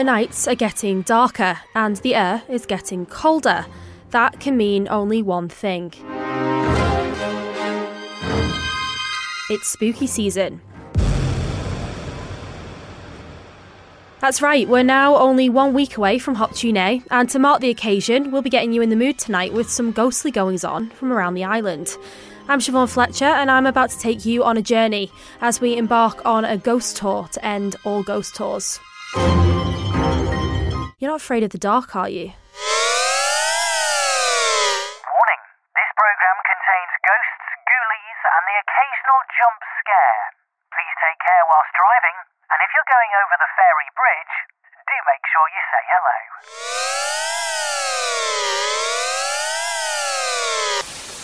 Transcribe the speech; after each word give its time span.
The 0.00 0.04
nights 0.04 0.48
are 0.48 0.54
getting 0.54 1.02
darker 1.02 1.58
and 1.74 1.96
the 1.96 2.14
air 2.14 2.42
is 2.48 2.64
getting 2.64 3.04
colder. 3.04 3.66
That 4.12 4.40
can 4.40 4.56
mean 4.56 4.88
only 4.88 5.20
one 5.20 5.50
thing. 5.50 5.92
It's 9.50 9.66
spooky 9.66 10.06
season. 10.06 10.62
That's 14.20 14.40
right, 14.40 14.66
we're 14.66 14.82
now 14.82 15.16
only 15.16 15.50
one 15.50 15.74
week 15.74 15.98
away 15.98 16.18
from 16.18 16.36
Hop 16.36 16.54
Tu 16.54 16.72
Naa, 16.72 17.00
and 17.10 17.28
to 17.28 17.38
mark 17.38 17.60
the 17.60 17.68
occasion, 17.68 18.30
we'll 18.30 18.40
be 18.40 18.48
getting 18.48 18.72
you 18.72 18.80
in 18.80 18.88
the 18.88 18.96
mood 18.96 19.18
tonight 19.18 19.52
with 19.52 19.68
some 19.68 19.92
ghostly 19.92 20.30
goings 20.30 20.64
on 20.64 20.88
from 20.92 21.12
around 21.12 21.34
the 21.34 21.44
island. 21.44 21.94
I'm 22.48 22.60
Siobhan 22.60 22.88
Fletcher, 22.88 23.26
and 23.26 23.50
I'm 23.50 23.66
about 23.66 23.90
to 23.90 23.98
take 23.98 24.24
you 24.24 24.44
on 24.44 24.56
a 24.56 24.62
journey 24.62 25.12
as 25.42 25.60
we 25.60 25.76
embark 25.76 26.24
on 26.24 26.46
a 26.46 26.56
ghost 26.56 26.96
tour 26.96 27.28
to 27.32 27.44
end 27.44 27.76
all 27.84 28.02
ghost 28.02 28.34
tours. 28.34 28.80
You're 31.00 31.08
not 31.08 31.24
afraid 31.24 31.40
of 31.40 31.48
the 31.48 31.56
dark, 31.56 31.96
are 31.96 32.12
you? 32.12 32.28
Warning 32.28 32.36
this 35.72 35.90
program 35.96 36.36
contains 36.44 36.92
ghosts, 37.00 37.48
ghoulies, 37.64 38.20
and 38.20 38.44
the 38.44 38.60
occasional 38.60 39.20
jump 39.32 39.64
scare. 39.80 40.36
Please 40.68 40.92
take 41.00 41.16
care 41.24 41.40
whilst 41.48 41.72
driving, 41.72 42.20
and 42.52 42.60
if 42.60 42.68
you're 42.76 42.84
going 42.92 43.08
over 43.16 43.32
the 43.40 43.48
Fairy 43.56 43.88
Bridge, 43.96 44.44
do 44.76 44.92
make 45.08 45.24
sure 45.32 45.48
you 45.48 45.64
say 45.72 45.80
hello. 45.88 46.20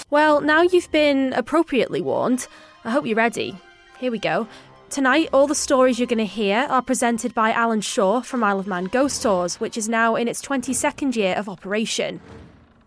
Well, 0.08 0.40
now 0.40 0.62
you've 0.62 0.88
been 0.90 1.36
appropriately 1.36 2.00
warned, 2.00 2.48
I 2.82 2.96
hope 2.96 3.04
you're 3.04 3.14
ready. 3.14 3.60
Here 4.00 4.10
we 4.10 4.20
go. 4.20 4.48
Tonight, 4.96 5.28
all 5.30 5.46
the 5.46 5.54
stories 5.54 5.98
you're 5.98 6.06
going 6.06 6.16
to 6.16 6.24
hear 6.24 6.66
are 6.70 6.80
presented 6.80 7.34
by 7.34 7.52
Alan 7.52 7.82
Shaw 7.82 8.22
from 8.22 8.42
Isle 8.42 8.60
of 8.60 8.66
Man 8.66 8.84
Ghost 8.84 9.20
Tours, 9.20 9.60
which 9.60 9.76
is 9.76 9.90
now 9.90 10.16
in 10.16 10.26
its 10.26 10.40
22nd 10.40 11.14
year 11.14 11.34
of 11.34 11.50
operation. 11.50 12.18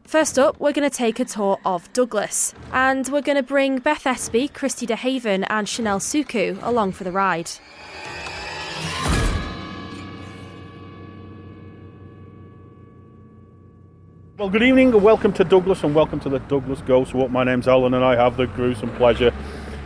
First 0.05 0.39
up, 0.39 0.59
we're 0.59 0.71
going 0.71 0.89
to 0.89 0.97
take 0.97 1.19
a 1.19 1.25
tour 1.25 1.59
of 1.63 1.93
Douglas, 1.93 2.55
and 2.73 3.07
we're 3.09 3.21
going 3.21 3.35
to 3.35 3.43
bring 3.43 3.77
Beth 3.77 4.07
Espy, 4.07 4.47
Christy 4.47 4.87
DeHaven, 4.87 5.45
and 5.51 5.69
Chanel 5.69 5.99
Suku 5.99 6.57
along 6.63 6.93
for 6.93 7.03
the 7.03 7.11
ride. 7.11 7.51
Well, 14.39 14.49
good 14.49 14.63
evening 14.63 14.95
and 14.95 15.03
welcome 15.03 15.31
to 15.33 15.43
Douglas 15.43 15.83
and 15.83 15.93
welcome 15.93 16.19
to 16.21 16.29
the 16.29 16.39
Douglas 16.39 16.81
Ghost 16.81 17.13
Walk. 17.13 17.29
My 17.29 17.43
name's 17.43 17.67
Alan 17.67 17.93
and 17.93 18.03
I 18.03 18.15
have 18.15 18.35
the 18.35 18.47
gruesome 18.47 18.89
pleasure 18.95 19.31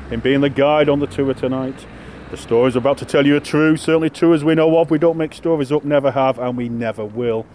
in 0.09 0.21
being 0.21 0.39
the 0.39 0.49
guide 0.49 0.87
on 0.87 1.01
the 1.01 1.07
tour 1.07 1.33
tonight. 1.33 1.85
The 2.33 2.37
stories 2.37 2.75
I'm 2.75 2.81
about 2.81 2.97
to 2.97 3.05
tell 3.05 3.27
you 3.27 3.35
are 3.35 3.39
true, 3.39 3.77
certainly 3.77 4.09
true 4.09 4.33
as 4.33 4.43
we 4.43 4.55
know 4.55 4.79
of. 4.79 4.89
We 4.89 4.97
don't 4.97 5.17
make 5.17 5.35
stories 5.35 5.71
up, 5.71 5.83
never 5.83 6.09
have, 6.09 6.39
and 6.39 6.57
we 6.57 6.67
never 6.67 7.05
will. 7.05 7.45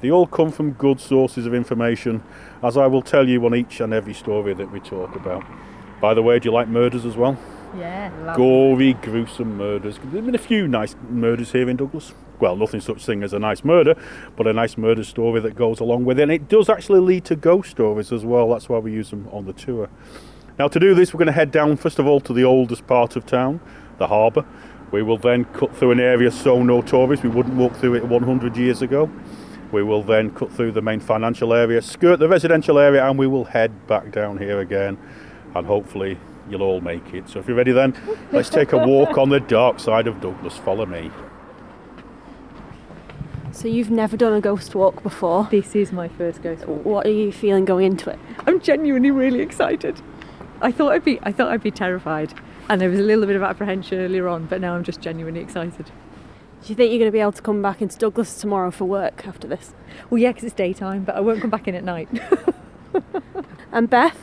They 0.00 0.10
all 0.10 0.26
come 0.26 0.50
from 0.50 0.70
good 0.72 1.00
sources 1.00 1.44
of 1.44 1.52
information, 1.52 2.22
as 2.62 2.78
I 2.78 2.86
will 2.86 3.02
tell 3.02 3.28
you 3.28 3.44
on 3.44 3.54
each 3.54 3.78
and 3.78 3.92
every 3.92 4.14
story 4.14 4.54
that 4.54 4.72
we 4.72 4.80
talk 4.80 5.14
about. 5.16 5.44
By 6.00 6.14
the 6.14 6.22
way, 6.22 6.38
do 6.38 6.48
you 6.48 6.54
like 6.54 6.66
murders 6.66 7.04
as 7.04 7.14
well? 7.14 7.36
Yeah, 7.76 8.34
Gory, 8.34 8.94
gruesome 8.94 9.58
murders. 9.58 9.98
There's 10.02 10.24
been 10.24 10.34
a 10.34 10.38
few 10.38 10.66
nice 10.66 10.96
murders 11.10 11.52
here 11.52 11.68
in 11.68 11.76
Douglas. 11.76 12.14
Well, 12.40 12.56
nothing 12.56 12.80
such 12.80 13.04
thing 13.04 13.22
as 13.22 13.34
a 13.34 13.38
nice 13.38 13.64
murder, 13.64 13.96
but 14.34 14.46
a 14.46 14.54
nice 14.54 14.78
murder 14.78 15.04
story 15.04 15.40
that 15.40 15.56
goes 15.56 15.78
along 15.78 16.06
with 16.06 16.18
it. 16.18 16.22
And 16.22 16.32
it 16.32 16.48
does 16.48 16.70
actually 16.70 17.00
lead 17.00 17.26
to 17.26 17.36
ghost 17.36 17.72
stories 17.72 18.10
as 18.12 18.24
well. 18.24 18.48
That's 18.48 18.70
why 18.70 18.78
we 18.78 18.92
use 18.92 19.10
them 19.10 19.28
on 19.30 19.44
the 19.44 19.52
tour. 19.52 19.90
Now, 20.58 20.68
to 20.68 20.80
do 20.80 20.94
this, 20.94 21.12
we're 21.12 21.18
going 21.18 21.26
to 21.26 21.32
head 21.32 21.50
down 21.50 21.76
first 21.76 21.98
of 21.98 22.06
all 22.06 22.18
to 22.20 22.32
the 22.32 22.44
oldest 22.44 22.86
part 22.86 23.14
of 23.14 23.26
town, 23.26 23.60
the 23.98 24.06
harbour. 24.06 24.44
We 24.90 25.02
will 25.02 25.18
then 25.18 25.44
cut 25.46 25.74
through 25.76 25.92
an 25.92 26.00
area 26.00 26.30
so 26.30 26.62
notorious 26.62 27.22
we 27.22 27.28
wouldn't 27.28 27.56
walk 27.56 27.74
through 27.76 27.94
it 27.94 28.04
100 28.04 28.56
years 28.56 28.82
ago. 28.82 29.10
We 29.72 29.82
will 29.82 30.02
then 30.02 30.30
cut 30.30 30.52
through 30.52 30.72
the 30.72 30.82
main 30.82 31.00
financial 31.00 31.52
area, 31.52 31.82
skirt 31.82 32.18
the 32.18 32.28
residential 32.28 32.78
area, 32.78 33.06
and 33.08 33.18
we 33.18 33.26
will 33.26 33.44
head 33.44 33.86
back 33.86 34.12
down 34.12 34.38
here 34.38 34.60
again. 34.60 34.96
And 35.54 35.66
hopefully, 35.66 36.18
you'll 36.48 36.62
all 36.62 36.80
make 36.80 37.12
it. 37.12 37.28
So, 37.28 37.40
if 37.40 37.48
you're 37.48 37.56
ready, 37.56 37.72
then 37.72 37.96
let's 38.30 38.48
take 38.48 38.72
a 38.72 38.78
walk 38.78 39.18
on 39.18 39.28
the 39.28 39.40
dark 39.40 39.80
side 39.80 40.06
of 40.06 40.20
Douglas. 40.20 40.56
Follow 40.56 40.86
me. 40.86 41.10
So, 43.50 43.66
you've 43.66 43.90
never 43.90 44.16
done 44.16 44.34
a 44.34 44.40
ghost 44.40 44.74
walk 44.74 45.02
before. 45.02 45.48
This 45.50 45.74
is 45.74 45.90
my 45.90 46.08
first 46.08 46.42
ghost 46.42 46.66
walk. 46.66 46.84
What 46.84 47.06
are 47.06 47.10
you 47.10 47.32
feeling 47.32 47.64
going 47.64 47.86
into 47.86 48.10
it? 48.10 48.18
I'm 48.46 48.60
genuinely 48.60 49.10
really 49.10 49.40
excited. 49.40 50.00
I 50.60 50.70
thought 50.70 50.92
I'd 50.92 51.04
be 51.04 51.18
I 51.22 51.32
thought 51.32 51.48
I'd 51.48 51.62
be 51.62 51.70
terrified. 51.70 52.32
And 52.68 52.80
there 52.80 52.90
was 52.90 52.98
a 52.98 53.02
little 53.02 53.26
bit 53.26 53.36
of 53.36 53.42
apprehension 53.42 53.98
earlier 53.98 54.28
on, 54.28 54.46
but 54.46 54.60
now 54.60 54.74
I'm 54.74 54.84
just 54.84 55.00
genuinely 55.00 55.40
excited. 55.40 55.86
Do 55.86 56.72
you 56.72 56.74
think 56.74 56.90
you're 56.90 56.98
going 56.98 57.08
to 57.08 57.12
be 57.12 57.20
able 57.20 57.32
to 57.32 57.42
come 57.42 57.62
back 57.62 57.80
into 57.80 57.96
Douglas 57.96 58.40
tomorrow 58.40 58.70
for 58.70 58.86
work 58.86 59.26
after 59.26 59.46
this? 59.46 59.74
Well, 60.10 60.18
yeah, 60.18 60.30
because 60.30 60.44
it's 60.44 60.54
daytime, 60.54 61.04
but 61.04 61.14
I 61.14 61.20
won't 61.20 61.40
come 61.40 61.50
back 61.50 61.68
in 61.68 61.74
at 61.74 61.84
night. 61.84 62.08
And 63.76 63.90
Beth, 63.90 64.16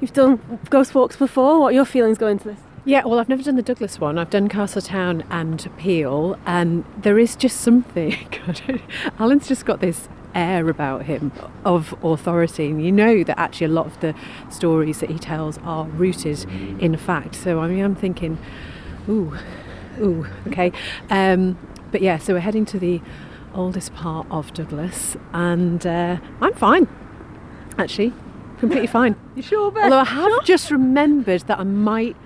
you've 0.00 0.12
done 0.12 0.58
ghost 0.70 0.92
walks 0.92 1.14
before. 1.14 1.60
What 1.60 1.68
are 1.68 1.72
your 1.72 1.84
feelings 1.84 2.18
going 2.18 2.32
into 2.32 2.48
this? 2.48 2.58
Yeah, 2.84 3.04
well, 3.04 3.20
I've 3.20 3.28
never 3.28 3.44
done 3.44 3.54
the 3.54 3.62
Douglas 3.62 4.00
one. 4.00 4.18
I've 4.18 4.30
done 4.30 4.48
Castletown 4.48 5.22
and 5.30 5.70
Peel, 5.76 6.36
and 6.44 6.84
there 6.96 7.16
is 7.16 7.36
just 7.36 7.60
something. 7.60 8.16
God, 8.46 8.82
Alan's 9.20 9.46
just 9.46 9.64
got 9.64 9.80
this 9.80 10.08
air 10.38 10.68
about 10.68 11.02
him 11.04 11.32
of 11.64 11.94
authority, 12.02 12.66
and 12.70 12.84
you 12.84 12.92
know 12.92 13.24
that 13.24 13.38
actually 13.38 13.66
a 13.66 13.70
lot 13.80 13.86
of 13.86 13.98
the 14.00 14.14
stories 14.50 15.00
that 15.00 15.10
he 15.10 15.18
tells 15.18 15.58
are 15.58 15.84
rooted 15.84 16.44
in 16.80 16.96
fact. 16.96 17.34
So, 17.34 17.60
I 17.60 17.68
mean, 17.68 17.84
I'm 17.84 17.94
thinking, 17.94 18.38
ooh, 19.08 19.36
ooh, 20.00 20.26
okay. 20.46 20.72
Um, 21.10 21.58
but 21.92 22.00
yeah, 22.02 22.18
so 22.18 22.34
we're 22.34 22.40
heading 22.40 22.64
to 22.66 22.78
the 22.78 23.00
oldest 23.54 23.94
part 23.94 24.26
of 24.30 24.52
Douglas, 24.54 25.16
and 25.32 25.86
uh, 25.86 26.18
I'm 26.40 26.54
fine, 26.54 26.86
actually, 27.78 28.12
completely 28.58 28.86
fine. 28.86 29.16
you 29.36 29.42
sure, 29.42 29.70
Beth? 29.70 29.84
Although 29.84 30.00
I 30.00 30.04
have 30.04 30.44
just 30.44 30.70
remembered 30.70 31.42
that 31.42 31.58
I 31.58 31.64
might 31.64 32.16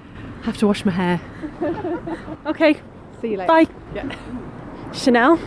have 0.43 0.57
to 0.59 0.67
wash 0.67 0.85
my 0.85 0.93
hair. 0.93 1.21
Okay, 2.45 2.75
See 3.21 3.29
you 3.31 3.37
later. 3.37 3.47
bye. 3.47 4.49
Chanel, 4.93 5.39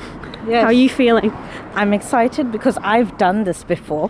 Yes. 0.47 0.61
how 0.61 0.67
are 0.67 0.73
you 0.73 0.89
feeling? 0.89 1.31
I'm 1.75 1.93
excited 1.93 2.51
because 2.51 2.77
I've 2.81 3.17
done 3.17 3.43
this 3.43 3.63
before. 3.63 4.09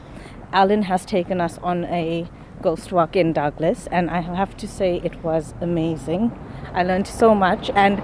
Alan 0.54 0.84
has 0.84 1.06
taken 1.06 1.42
us 1.42 1.60
on 1.62 1.86
a 1.86 2.28
ghost 2.62 2.92
walk 2.92 3.16
in 3.16 3.34
Douglas, 3.34 3.88
and 3.92 4.10
I 4.10 4.22
have 4.22 4.56
to 4.58 4.68
say 4.68 5.02
it 5.04 5.24
was 5.24 5.54
amazing. 5.62 6.32
I 6.74 6.84
learned 6.84 7.08
so 7.08 7.36
much, 7.36 7.70
and 7.76 8.02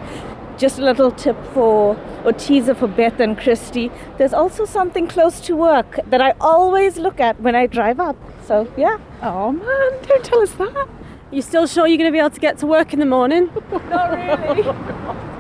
just 0.58 0.78
a 0.78 0.82
little 0.84 1.12
tip 1.12 1.38
for 1.54 1.98
or 2.26 2.34
teaser 2.34 2.76
for 2.76 2.88
Beth 2.88 3.20
and 3.20 3.38
Christy. 3.38 3.90
There's 4.18 4.34
also 4.34 4.66
something 4.66 5.08
close 5.08 5.40
to 5.42 5.56
work 5.56 6.00
that 6.10 6.22
I 6.22 6.34
always 6.42 6.98
look 6.98 7.20
at 7.20 7.40
when 7.42 7.56
I 7.56 7.66
drive 7.68 8.00
up. 8.00 8.16
So 8.46 8.68
yeah, 8.78 8.98
Oh 9.22 9.52
man, 9.54 9.92
don't 10.08 10.24
tell 10.24 10.42
us 10.42 10.52
that. 10.54 10.88
You 11.32 11.42
still 11.42 11.66
sure 11.66 11.88
you're 11.88 11.98
going 11.98 12.10
to 12.10 12.12
be 12.12 12.20
able 12.20 12.30
to 12.32 12.40
get 12.42 12.58
to 12.60 12.68
work 12.68 12.92
in 12.94 13.00
the 13.00 13.06
morning? 13.06 13.50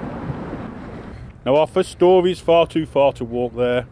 Now, 1.44 1.56
our 1.56 1.66
first 1.66 1.90
story 1.90 2.32
is 2.32 2.40
far 2.40 2.68
too 2.68 2.86
far 2.86 3.14
to 3.14 3.26
walk 3.26 3.56
there, 3.56 3.88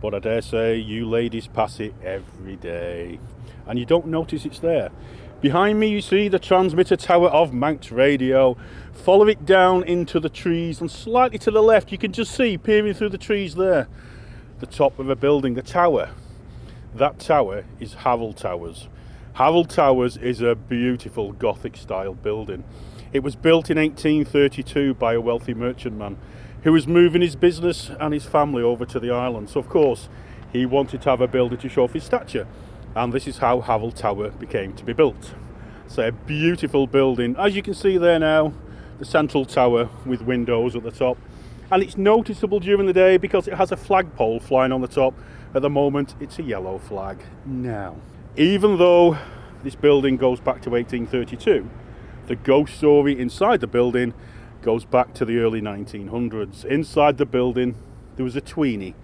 but 0.00 0.14
I 0.14 0.20
dare 0.20 0.40
say 0.40 0.78
you 0.78 1.06
ladies 1.06 1.46
pass 1.46 1.78
it 1.78 1.92
every 2.02 2.56
day. 2.56 3.20
And 3.66 3.78
you 3.78 3.84
don't 3.84 4.06
notice 4.06 4.46
it's 4.46 4.60
there. 4.60 4.90
Behind 5.42 5.78
me, 5.78 5.88
you 5.88 6.00
see 6.00 6.28
the 6.28 6.38
transmitter 6.38 6.96
tower 6.96 7.28
of 7.28 7.52
Manx 7.52 7.92
Radio. 7.92 8.56
Follow 8.94 9.28
it 9.28 9.44
down 9.44 9.84
into 9.84 10.18
the 10.18 10.30
trees, 10.30 10.80
and 10.80 10.90
slightly 10.90 11.36
to 11.40 11.50
the 11.50 11.62
left, 11.62 11.92
you 11.92 11.98
can 11.98 12.10
just 12.10 12.34
see, 12.34 12.56
peering 12.56 12.94
through 12.94 13.10
the 13.10 13.18
trees 13.18 13.54
there, 13.54 13.86
the 14.60 14.66
top 14.66 14.98
of 14.98 15.10
a 15.10 15.16
building, 15.16 15.52
the 15.52 15.62
tower. 15.62 16.08
That 16.94 17.18
tower 17.18 17.66
is 17.80 17.92
Harold 17.92 18.38
Towers. 18.38 18.88
Harold 19.34 19.68
Towers 19.68 20.16
is 20.16 20.40
a 20.40 20.54
beautiful 20.54 21.32
Gothic 21.32 21.76
style 21.76 22.14
building. 22.14 22.64
It 23.12 23.22
was 23.22 23.36
built 23.36 23.68
in 23.68 23.76
1832 23.76 24.94
by 24.94 25.12
a 25.12 25.20
wealthy 25.20 25.52
merchantman 25.52 26.16
who 26.64 26.72
was 26.72 26.88
moving 26.88 27.22
his 27.22 27.36
business 27.36 27.90
and 28.00 28.12
his 28.12 28.24
family 28.24 28.62
over 28.62 28.84
to 28.86 28.98
the 28.98 29.10
island. 29.10 29.50
So, 29.50 29.60
of 29.60 29.68
course, 29.68 30.08
he 30.52 30.66
wanted 30.66 31.02
to 31.02 31.10
have 31.10 31.20
a 31.20 31.28
building 31.28 31.58
to 31.58 31.68
show 31.68 31.84
off 31.84 31.92
his 31.92 32.04
stature, 32.04 32.46
and 32.96 33.12
this 33.12 33.26
is 33.28 33.38
how 33.38 33.60
Harold 33.60 33.96
Tower 33.96 34.30
became 34.30 34.72
to 34.74 34.84
be 34.84 34.94
built. 34.94 35.34
So, 35.86 36.08
a 36.08 36.12
beautiful 36.12 36.86
building, 36.86 37.36
as 37.38 37.54
you 37.54 37.62
can 37.62 37.74
see 37.74 37.98
there 37.98 38.18
now, 38.18 38.54
the 38.98 39.04
central 39.04 39.44
tower 39.44 39.88
with 40.06 40.22
windows 40.22 40.74
at 40.74 40.82
the 40.82 40.90
top. 40.90 41.18
And 41.70 41.82
it's 41.82 41.96
noticeable 41.96 42.60
during 42.60 42.86
the 42.86 42.92
day 42.92 43.16
because 43.16 43.48
it 43.48 43.54
has 43.54 43.72
a 43.72 43.76
flagpole 43.76 44.40
flying 44.40 44.72
on 44.72 44.80
the 44.80 44.88
top. 44.88 45.14
At 45.54 45.62
the 45.62 45.70
moment, 45.70 46.14
it's 46.20 46.38
a 46.38 46.42
yellow 46.42 46.78
flag. 46.78 47.18
Now, 47.44 47.96
even 48.36 48.78
though 48.78 49.18
this 49.62 49.74
building 49.74 50.16
goes 50.16 50.40
back 50.40 50.62
to 50.62 50.70
1832, 50.70 51.68
the 52.26 52.36
ghost 52.36 52.76
story 52.76 53.18
inside 53.18 53.60
the 53.60 53.66
building 53.66 54.14
goes 54.64 54.84
back 54.84 55.14
to 55.14 55.24
the 55.24 55.38
early 55.38 55.60
1900s. 55.60 56.64
Inside 56.64 57.18
the 57.18 57.26
building, 57.26 57.76
there 58.16 58.24
was 58.24 58.34
a 58.34 58.40
tweenie 58.40 58.94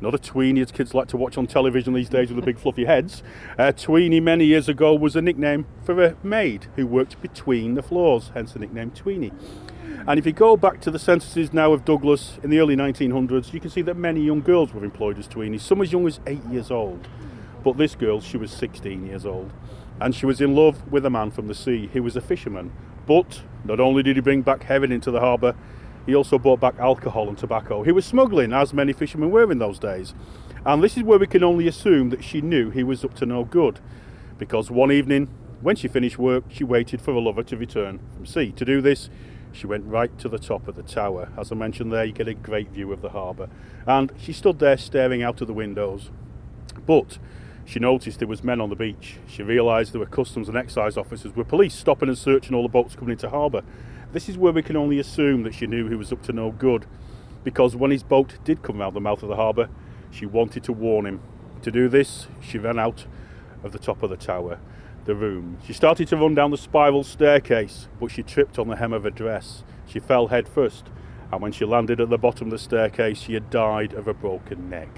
not 0.00 0.14
a 0.14 0.18
tweenie 0.18 0.62
as 0.62 0.72
kids 0.72 0.94
like 0.94 1.08
to 1.08 1.16
watch 1.16 1.36
on 1.36 1.46
television 1.46 1.92
these 1.92 2.08
days 2.08 2.28
with 2.28 2.36
the 2.36 2.42
big 2.42 2.58
fluffy 2.58 2.86
heads. 2.86 3.22
Uh, 3.58 3.64
tweenie 3.64 4.22
many 4.22 4.46
years 4.46 4.68
ago 4.68 4.94
was 4.94 5.14
a 5.14 5.22
nickname 5.22 5.66
for 5.84 6.02
a 6.02 6.16
maid 6.22 6.66
who 6.76 6.86
worked 6.86 7.20
between 7.20 7.74
the 7.74 7.82
floors, 7.82 8.30
hence 8.34 8.52
the 8.52 8.58
nickname 8.58 8.90
tweenie. 8.90 9.32
And 10.06 10.18
if 10.18 10.24
you 10.24 10.32
go 10.32 10.56
back 10.56 10.80
to 10.82 10.90
the 10.90 10.98
censuses 10.98 11.52
now 11.52 11.72
of 11.72 11.84
Douglas 11.84 12.38
in 12.42 12.48
the 12.48 12.58
early 12.58 12.76
1900s, 12.76 13.52
you 13.52 13.60
can 13.60 13.68
see 13.68 13.82
that 13.82 13.96
many 13.96 14.22
young 14.22 14.40
girls 14.40 14.72
were 14.72 14.84
employed 14.84 15.18
as 15.18 15.28
tweenies, 15.28 15.60
some 15.60 15.82
as 15.82 15.92
young 15.92 16.06
as 16.06 16.20
eight 16.26 16.44
years 16.46 16.70
old. 16.70 17.06
But 17.62 17.76
this 17.76 17.94
girl, 17.94 18.22
she 18.22 18.38
was 18.38 18.50
16 18.52 19.06
years 19.06 19.26
old, 19.26 19.52
and 20.00 20.14
she 20.14 20.24
was 20.24 20.40
in 20.40 20.54
love 20.54 20.90
with 20.90 21.04
a 21.04 21.10
man 21.10 21.30
from 21.30 21.46
the 21.48 21.54
sea 21.54 21.90
who 21.92 22.02
was 22.02 22.16
a 22.16 22.22
fisherman. 22.22 22.72
But 23.06 23.42
not 23.64 23.80
only 23.80 24.02
did 24.02 24.16
he 24.16 24.22
bring 24.22 24.42
back 24.42 24.64
heroin 24.64 24.92
into 24.92 25.10
the 25.10 25.20
harbour, 25.20 25.54
he 26.06 26.14
also 26.14 26.38
brought 26.38 26.60
back 26.60 26.78
alcohol 26.78 27.28
and 27.28 27.36
tobacco. 27.36 27.82
He 27.82 27.92
was 27.92 28.06
smuggling, 28.06 28.52
as 28.52 28.72
many 28.72 28.92
fishermen 28.92 29.30
were 29.30 29.50
in 29.52 29.58
those 29.58 29.78
days. 29.78 30.14
And 30.64 30.82
this 30.82 30.96
is 30.96 31.02
where 31.02 31.18
we 31.18 31.26
can 31.26 31.44
only 31.44 31.68
assume 31.68 32.10
that 32.10 32.24
she 32.24 32.40
knew 32.40 32.70
he 32.70 32.82
was 32.82 33.04
up 33.04 33.14
to 33.16 33.26
no 33.26 33.44
good. 33.44 33.80
Because 34.38 34.70
one 34.70 34.90
evening, 34.90 35.28
when 35.60 35.76
she 35.76 35.88
finished 35.88 36.18
work, 36.18 36.44
she 36.48 36.64
waited 36.64 37.00
for 37.00 37.12
her 37.14 37.20
lover 37.20 37.42
to 37.44 37.56
return 37.56 38.00
from 38.14 38.26
sea. 38.26 38.52
To 38.52 38.64
do 38.64 38.80
this, 38.80 39.10
she 39.52 39.66
went 39.66 39.84
right 39.86 40.16
to 40.18 40.28
the 40.28 40.38
top 40.38 40.68
of 40.68 40.76
the 40.76 40.82
tower. 40.82 41.30
As 41.36 41.52
I 41.52 41.54
mentioned 41.54 41.92
there, 41.92 42.04
you 42.04 42.12
get 42.12 42.28
a 42.28 42.34
great 42.34 42.70
view 42.70 42.92
of 42.92 43.02
the 43.02 43.10
harbour. 43.10 43.48
And 43.86 44.12
she 44.18 44.32
stood 44.32 44.58
there 44.58 44.76
staring 44.76 45.22
out 45.22 45.40
of 45.40 45.46
the 45.46 45.52
windows. 45.54 46.10
But 46.86 47.18
she 47.70 47.78
noticed 47.78 48.18
there 48.18 48.26
was 48.26 48.42
men 48.42 48.60
on 48.60 48.68
the 48.68 48.74
beach. 48.74 49.18
She 49.28 49.44
realised 49.44 49.92
there 49.92 50.00
were 50.00 50.06
customs 50.06 50.48
and 50.48 50.58
excise 50.58 50.96
officers 50.96 51.36
with 51.36 51.46
police 51.46 51.72
stopping 51.72 52.08
and 52.08 52.18
searching 52.18 52.52
all 52.52 52.64
the 52.64 52.68
boats 52.68 52.96
coming 52.96 53.12
into 53.12 53.30
harbour. 53.30 53.62
This 54.12 54.28
is 54.28 54.36
where 54.36 54.52
we 54.52 54.64
can 54.64 54.76
only 54.76 54.98
assume 54.98 55.44
that 55.44 55.54
she 55.54 55.68
knew 55.68 55.88
he 55.88 55.94
was 55.94 56.10
up 56.10 56.20
to 56.24 56.32
no 56.32 56.50
good, 56.50 56.86
because 57.44 57.76
when 57.76 57.92
his 57.92 58.02
boat 58.02 58.38
did 58.42 58.64
come 58.64 58.82
out 58.82 58.92
the 58.92 59.00
mouth 59.00 59.22
of 59.22 59.28
the 59.28 59.36
harbour, 59.36 59.68
she 60.10 60.26
wanted 60.26 60.64
to 60.64 60.72
warn 60.72 61.06
him. 61.06 61.20
To 61.62 61.70
do 61.70 61.88
this, 61.88 62.26
she 62.40 62.58
ran 62.58 62.76
out 62.76 63.06
of 63.62 63.70
the 63.70 63.78
top 63.78 64.02
of 64.02 64.10
the 64.10 64.16
tower, 64.16 64.58
the 65.04 65.14
room. 65.14 65.58
She 65.64 65.72
started 65.72 66.08
to 66.08 66.16
run 66.16 66.34
down 66.34 66.50
the 66.50 66.58
spiral 66.58 67.04
staircase, 67.04 67.86
but 68.00 68.10
she 68.10 68.24
tripped 68.24 68.58
on 68.58 68.66
the 68.66 68.76
hem 68.76 68.92
of 68.92 69.04
her 69.04 69.10
dress. 69.10 69.62
She 69.86 70.00
fell 70.00 70.26
head 70.26 70.48
first, 70.48 70.86
and 71.30 71.40
when 71.40 71.52
she 71.52 71.64
landed 71.64 72.00
at 72.00 72.10
the 72.10 72.18
bottom 72.18 72.48
of 72.48 72.50
the 72.50 72.58
staircase, 72.58 73.20
she 73.20 73.34
had 73.34 73.48
died 73.48 73.92
of 73.92 74.08
a 74.08 74.14
broken 74.14 74.68
neck. 74.68 74.88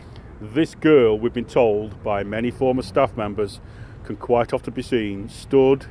This 0.42 0.74
girl, 0.74 1.16
we've 1.16 1.32
been 1.32 1.44
told 1.44 2.02
by 2.02 2.24
many 2.24 2.50
former 2.50 2.82
staff 2.82 3.16
members, 3.16 3.60
can 4.02 4.16
quite 4.16 4.52
often 4.52 4.74
be 4.74 4.82
seen 4.82 5.28
stood 5.28 5.86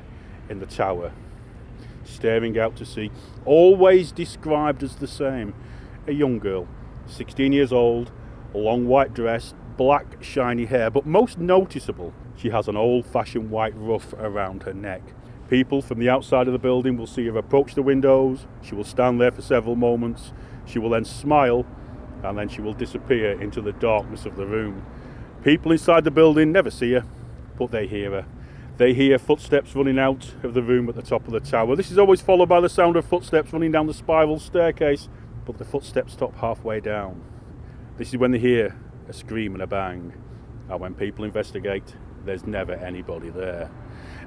in 0.49 0.59
the 0.59 0.65
tower, 0.65 1.13
staring 2.03 2.59
out 2.59 2.75
to 2.75 2.85
sea, 2.85 3.11
always 3.45 4.11
described 4.11 4.83
as 4.83 4.97
the 4.97 5.07
same. 5.07 5.53
A 6.05 6.11
young 6.11 6.37
girl, 6.37 6.67
16 7.05 7.53
years 7.53 7.71
old, 7.71 8.11
a 8.53 8.57
long 8.57 8.87
white 8.87 9.13
dress, 9.13 9.53
black 9.77 10.21
shiny 10.21 10.65
hair, 10.65 10.89
but 10.89 11.05
most 11.05 11.37
noticeable, 11.37 12.13
she 12.35 12.49
has 12.49 12.67
an 12.67 12.75
old 12.75 13.05
fashioned 13.05 13.51
white 13.51 13.73
ruff 13.77 14.11
around 14.15 14.63
her 14.63 14.73
neck. 14.73 15.01
People 15.49 15.81
from 15.81 15.97
the 15.97 16.09
outside 16.09 16.47
of 16.47 16.53
the 16.53 16.59
building 16.59 16.97
will 16.97 17.07
see 17.07 17.25
her 17.27 17.37
approach 17.37 17.73
the 17.73 17.81
windows, 17.81 18.47
she 18.61 18.75
will 18.75 18.83
stand 18.83 19.21
there 19.21 19.31
for 19.31 19.41
several 19.41 19.77
moments, 19.77 20.33
she 20.65 20.77
will 20.77 20.89
then 20.89 21.05
smile 21.05 21.65
and 22.23 22.37
then 22.37 22.49
she 22.49 22.61
will 22.61 22.73
disappear 22.73 23.39
into 23.41 23.61
the 23.61 23.73
darkness 23.73 24.25
of 24.25 24.35
the 24.35 24.45
room. 24.45 24.85
People 25.43 25.71
inside 25.71 26.03
the 26.03 26.11
building 26.11 26.51
never 26.51 26.69
see 26.69 26.93
her, 26.93 27.05
but 27.57 27.71
they 27.71 27.87
hear 27.87 28.11
her. 28.11 28.25
They 28.77 28.93
hear 28.93 29.19
footsteps 29.19 29.75
running 29.75 29.99
out 29.99 30.33
of 30.43 30.53
the 30.53 30.63
room 30.63 30.89
at 30.89 30.95
the 30.95 31.01
top 31.01 31.25
of 31.27 31.33
the 31.33 31.39
tower. 31.39 31.75
This 31.75 31.91
is 31.91 31.97
always 31.97 32.21
followed 32.21 32.49
by 32.49 32.61
the 32.61 32.69
sound 32.69 32.95
of 32.95 33.05
footsteps 33.05 33.53
running 33.53 33.71
down 33.71 33.87
the 33.87 33.93
spiral 33.93 34.39
staircase, 34.39 35.09
but 35.45 35.57
the 35.57 35.65
footsteps 35.65 36.13
stop 36.13 36.35
halfway 36.37 36.79
down. 36.79 37.21
This 37.97 38.09
is 38.09 38.17
when 38.17 38.31
they 38.31 38.39
hear 38.39 38.79
a 39.07 39.13
scream 39.13 39.53
and 39.53 39.61
a 39.61 39.67
bang, 39.67 40.13
and 40.69 40.79
when 40.79 40.93
people 40.95 41.25
investigate, 41.25 41.95
there's 42.25 42.45
never 42.45 42.73
anybody 42.73 43.29
there. 43.29 43.69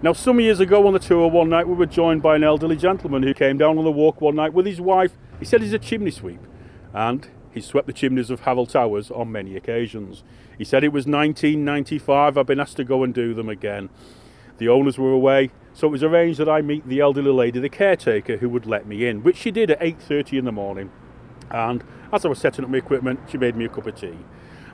Now, 0.03 0.13
some 0.13 0.41
years 0.41 0.61
ago 0.61 0.87
on 0.87 0.93
the 0.93 0.99
tour 0.99 1.29
one 1.29 1.49
night, 1.49 1.67
we 1.67 1.75
were 1.75 1.87
joined 1.87 2.23
by 2.23 2.37
an 2.37 2.45
elderly 2.45 2.77
gentleman 2.77 3.23
who 3.23 3.33
came 3.35 3.57
down 3.57 3.79
on 3.79 3.85
the 3.85 3.91
walk 3.91 4.21
one 4.21 4.37
night 4.37 4.53
with 4.53 4.67
his 4.67 4.81
wife. 4.81 5.13
He 5.39 5.45
said 5.45 5.63
he's 5.63 5.73
a 5.73 5.79
chimney 5.79 6.11
sweep, 6.11 6.41
and 6.93 7.29
He's 7.55 7.67
swept 7.67 7.87
the 7.87 7.93
chimneys 7.93 8.31
of 8.31 8.41
Harold 8.41 8.71
Towers 8.71 9.13
on 9.13 9.31
many 9.31 9.57
occasions. 9.57 10.25
He 10.59 10.65
said 10.65 10.83
it 10.83 10.93
was 10.93 11.07
1995. 11.07 12.37
I've 12.37 12.47
been 12.47 12.59
asked 12.59 12.77
to 12.79 12.85
go 12.85 13.05
and 13.05 13.15
do 13.15 13.33
them 13.33 13.49
again. 13.49 13.91
The 14.59 14.69
owners 14.69 14.99
were 14.99 15.13
away, 15.13 15.51
so 15.73 15.87
it 15.87 15.93
was 15.93 16.03
arranged 16.03 16.41
that 16.41 16.49
I 16.49 16.63
meet 16.63 16.89
the 16.89 16.99
elderly 16.99 17.31
lady, 17.31 17.61
the 17.61 17.69
caretaker, 17.69 18.39
who 18.39 18.49
would 18.49 18.67
let 18.67 18.87
me 18.87 19.07
in, 19.07 19.23
which 19.23 19.37
she 19.37 19.53
did 19.53 19.71
at 19.71 19.81
8:30 19.81 20.39
in 20.39 20.45
the 20.45 20.53
morning. 20.53 20.91
And 21.49 21.85
as 22.13 22.25
I 22.25 22.29
was 22.29 22.41
setting 22.41 22.65
up 22.65 22.71
my 22.73 22.79
equipment, 22.79 23.21
she 23.29 23.39
made 23.39 23.55
me 23.55 23.67
a 23.67 23.69
cup 23.69 23.87
of 23.87 23.95
tea. 23.95 24.19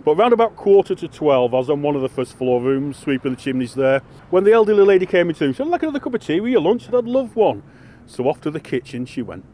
But 0.02 0.14
round 0.14 0.32
about 0.32 0.56
quarter 0.56 0.94
to 0.94 1.08
12, 1.08 1.52
I 1.52 1.58
was 1.58 1.68
on 1.68 1.82
one 1.82 1.96
of 1.96 2.00
the 2.00 2.08
first 2.08 2.34
floor 2.34 2.62
rooms, 2.62 2.96
sweeping 2.96 3.34
the 3.34 3.40
chimneys 3.40 3.74
there, 3.74 4.00
when 4.30 4.44
the 4.44 4.52
elderly 4.52 4.84
lady 4.84 5.04
came 5.04 5.28
into 5.28 5.44
and 5.44 5.54
said, 5.54 5.66
like 5.66 5.82
another 5.82 6.00
cup 6.00 6.14
of 6.14 6.24
tea 6.24 6.40
with 6.40 6.52
your 6.52 6.62
lunch? 6.62 6.86
And 6.86 6.96
I'd 6.96 7.04
love 7.04 7.36
one. 7.36 7.62
So 8.06 8.26
off 8.26 8.40
to 8.40 8.50
the 8.50 8.60
kitchen 8.60 9.04
she 9.04 9.20
went. 9.20 9.44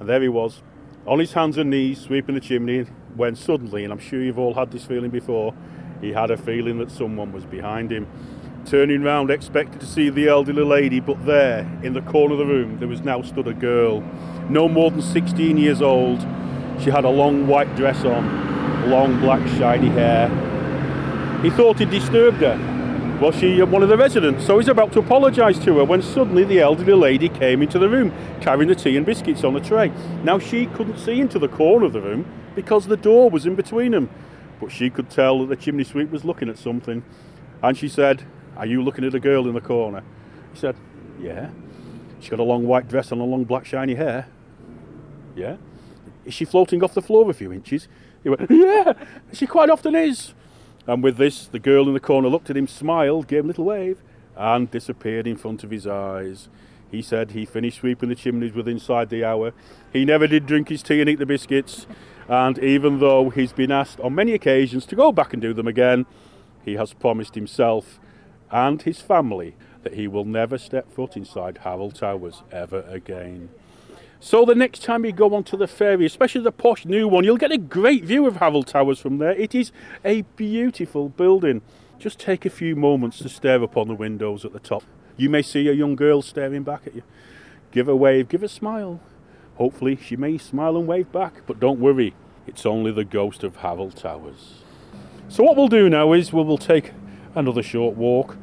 And 0.00 0.08
there 0.08 0.20
he 0.20 0.28
was, 0.28 0.62
on 1.06 1.18
his 1.18 1.32
hands 1.32 1.56
and 1.56 1.70
knees 1.70 2.00
sweeping 2.00 2.34
the 2.34 2.40
chimney 2.40 2.86
when 3.16 3.34
suddenly, 3.34 3.84
and 3.84 3.92
I'm 3.92 3.98
sure 3.98 4.22
you've 4.22 4.38
all 4.38 4.54
had 4.54 4.70
this 4.70 4.84
feeling 4.84 5.10
before, 5.10 5.54
he 6.00 6.12
had 6.12 6.30
a 6.30 6.36
feeling 6.36 6.78
that 6.78 6.90
someone 6.90 7.32
was 7.32 7.44
behind 7.44 7.90
him. 7.90 8.06
Turning 8.66 9.02
round, 9.02 9.30
expected 9.30 9.80
to 9.80 9.86
see 9.86 10.10
the 10.10 10.28
elderly 10.28 10.62
lady, 10.62 11.00
but 11.00 11.24
there, 11.24 11.60
in 11.82 11.94
the 11.94 12.02
corner 12.02 12.34
of 12.34 12.38
the 12.38 12.46
room, 12.46 12.78
there 12.78 12.88
was 12.88 13.00
now 13.00 13.22
stood 13.22 13.48
a 13.48 13.54
girl, 13.54 14.02
no 14.48 14.68
more 14.68 14.90
than 14.90 15.00
16 15.02 15.56
years 15.56 15.80
old. 15.80 16.20
She 16.78 16.90
had 16.90 17.04
a 17.04 17.10
long 17.10 17.46
white 17.46 17.74
dress 17.76 18.04
on, 18.04 18.90
long 18.90 19.18
black 19.20 19.46
shiny 19.58 19.88
hair. 19.88 20.28
He 21.42 21.50
thought 21.50 21.80
it 21.80 21.90
disturbed 21.90 22.38
her, 22.38 22.58
was 23.20 23.36
she 23.36 23.60
uh, 23.60 23.66
one 23.66 23.82
of 23.82 23.90
the 23.90 23.96
residents? 23.98 24.46
So 24.46 24.58
he's 24.58 24.68
about 24.68 24.92
to 24.92 24.98
apologise 24.98 25.58
to 25.60 25.76
her 25.76 25.84
when 25.84 26.00
suddenly 26.00 26.42
the 26.44 26.60
elderly 26.60 26.94
lady 26.94 27.28
came 27.28 27.60
into 27.60 27.78
the 27.78 27.88
room 27.88 28.12
carrying 28.40 28.68
the 28.68 28.74
tea 28.74 28.96
and 28.96 29.04
biscuits 29.04 29.44
on 29.44 29.54
a 29.54 29.60
tray. 29.60 29.92
Now 30.24 30.38
she 30.38 30.66
couldn't 30.66 30.98
see 30.98 31.20
into 31.20 31.38
the 31.38 31.48
corner 31.48 31.84
of 31.84 31.92
the 31.92 32.00
room 32.00 32.24
because 32.54 32.86
the 32.86 32.96
door 32.96 33.28
was 33.28 33.44
in 33.44 33.54
between 33.56 33.92
them, 33.92 34.08
but 34.58 34.72
she 34.72 34.88
could 34.88 35.10
tell 35.10 35.40
that 35.40 35.48
the 35.48 35.56
chimney 35.56 35.84
sweep 35.84 36.10
was 36.10 36.24
looking 36.24 36.48
at 36.48 36.56
something. 36.56 37.04
And 37.62 37.76
she 37.76 37.88
said, 37.88 38.24
Are 38.56 38.66
you 38.66 38.82
looking 38.82 39.04
at 39.04 39.14
a 39.14 39.20
girl 39.20 39.46
in 39.46 39.54
the 39.54 39.60
corner? 39.60 40.02
He 40.54 40.58
said, 40.58 40.76
Yeah. 41.20 41.50
She's 42.20 42.30
got 42.30 42.40
a 42.40 42.44
long 42.44 42.66
white 42.66 42.88
dress 42.88 43.12
and 43.12 43.20
a 43.20 43.24
long 43.24 43.44
black 43.44 43.66
shiny 43.66 43.96
hair. 43.96 44.28
Yeah. 45.36 45.56
Is 46.24 46.32
she 46.32 46.46
floating 46.46 46.82
off 46.82 46.94
the 46.94 47.02
floor 47.02 47.30
a 47.30 47.34
few 47.34 47.52
inches? 47.52 47.86
He 48.22 48.30
went, 48.30 48.46
Yeah, 48.50 48.94
she 49.32 49.46
quite 49.46 49.68
often 49.68 49.94
is. 49.94 50.32
And 50.90 51.04
with 51.04 51.18
this, 51.18 51.46
the 51.46 51.60
girl 51.60 51.86
in 51.86 51.94
the 51.94 52.00
corner 52.00 52.26
looked 52.26 52.50
at 52.50 52.56
him, 52.56 52.66
smiled, 52.66 53.28
gave 53.28 53.40
him 53.40 53.46
a 53.46 53.48
little 53.50 53.66
wave, 53.66 54.02
and 54.36 54.68
disappeared 54.68 55.24
in 55.24 55.36
front 55.36 55.62
of 55.62 55.70
his 55.70 55.86
eyes. 55.86 56.48
He 56.90 57.00
said 57.00 57.30
he 57.30 57.44
finished 57.44 57.78
sweeping 57.78 58.08
the 58.08 58.16
chimneys 58.16 58.54
within 58.54 58.72
inside 58.74 59.08
the 59.08 59.24
hour. 59.24 59.52
He 59.92 60.04
never 60.04 60.26
did 60.26 60.46
drink 60.46 60.68
his 60.68 60.82
tea 60.82 61.00
and 61.00 61.08
eat 61.08 61.20
the 61.20 61.26
biscuits, 61.26 61.86
and 62.26 62.58
even 62.58 62.98
though 62.98 63.30
he's 63.30 63.52
been 63.52 63.70
asked 63.70 64.00
on 64.00 64.16
many 64.16 64.32
occasions 64.32 64.84
to 64.86 64.96
go 64.96 65.12
back 65.12 65.32
and 65.32 65.40
do 65.40 65.54
them 65.54 65.68
again, 65.68 66.06
he 66.64 66.74
has 66.74 66.92
promised 66.92 67.36
himself 67.36 68.00
and 68.50 68.82
his 68.82 69.00
family 69.00 69.54
that 69.84 69.94
he 69.94 70.08
will 70.08 70.24
never 70.24 70.58
step 70.58 70.90
foot 70.90 71.16
inside 71.16 71.58
Harold 71.58 71.94
Towers 71.94 72.42
ever 72.50 72.80
again. 72.88 73.50
So 74.22 74.44
the 74.44 74.54
next 74.54 74.82
time 74.82 75.06
you 75.06 75.12
go 75.12 75.34
onto 75.34 75.56
the 75.56 75.66
ferry, 75.66 76.04
especially 76.04 76.42
the 76.42 76.52
posh 76.52 76.84
new 76.84 77.08
one, 77.08 77.24
you'll 77.24 77.38
get 77.38 77.52
a 77.52 77.56
great 77.56 78.04
view 78.04 78.26
of 78.26 78.36
Harold 78.36 78.66
Towers 78.66 78.98
from 78.98 79.16
there. 79.16 79.30
It 79.30 79.54
is 79.54 79.72
a 80.04 80.22
beautiful 80.36 81.08
building. 81.08 81.62
Just 81.98 82.18
take 82.18 82.44
a 82.44 82.50
few 82.50 82.76
moments 82.76 83.18
to 83.20 83.30
stare 83.30 83.62
upon 83.62 83.88
the 83.88 83.94
windows 83.94 84.44
at 84.44 84.52
the 84.52 84.58
top. 84.58 84.82
You 85.16 85.30
may 85.30 85.40
see 85.40 85.68
a 85.68 85.72
young 85.72 85.96
girl 85.96 86.20
staring 86.20 86.64
back 86.64 86.86
at 86.86 86.94
you. 86.94 87.02
Give 87.72 87.88
a 87.88 87.96
wave, 87.96 88.28
give 88.28 88.42
a 88.42 88.48
smile. 88.48 89.00
Hopefully 89.54 89.96
she 89.96 90.16
may 90.16 90.36
smile 90.36 90.76
and 90.76 90.86
wave 90.86 91.10
back, 91.10 91.40
but 91.46 91.58
don't 91.58 91.80
worry, 91.80 92.14
it's 92.46 92.66
only 92.66 92.92
the 92.92 93.06
ghost 93.06 93.42
of 93.42 93.56
Harold 93.56 93.96
Towers. 93.96 94.64
So 95.28 95.42
what 95.44 95.56
we'll 95.56 95.68
do 95.68 95.88
now 95.88 96.12
is 96.12 96.30
we 96.30 96.42
will 96.42 96.58
take 96.58 96.92
another 97.34 97.62
short 97.62 97.96
walk. 97.96 98.36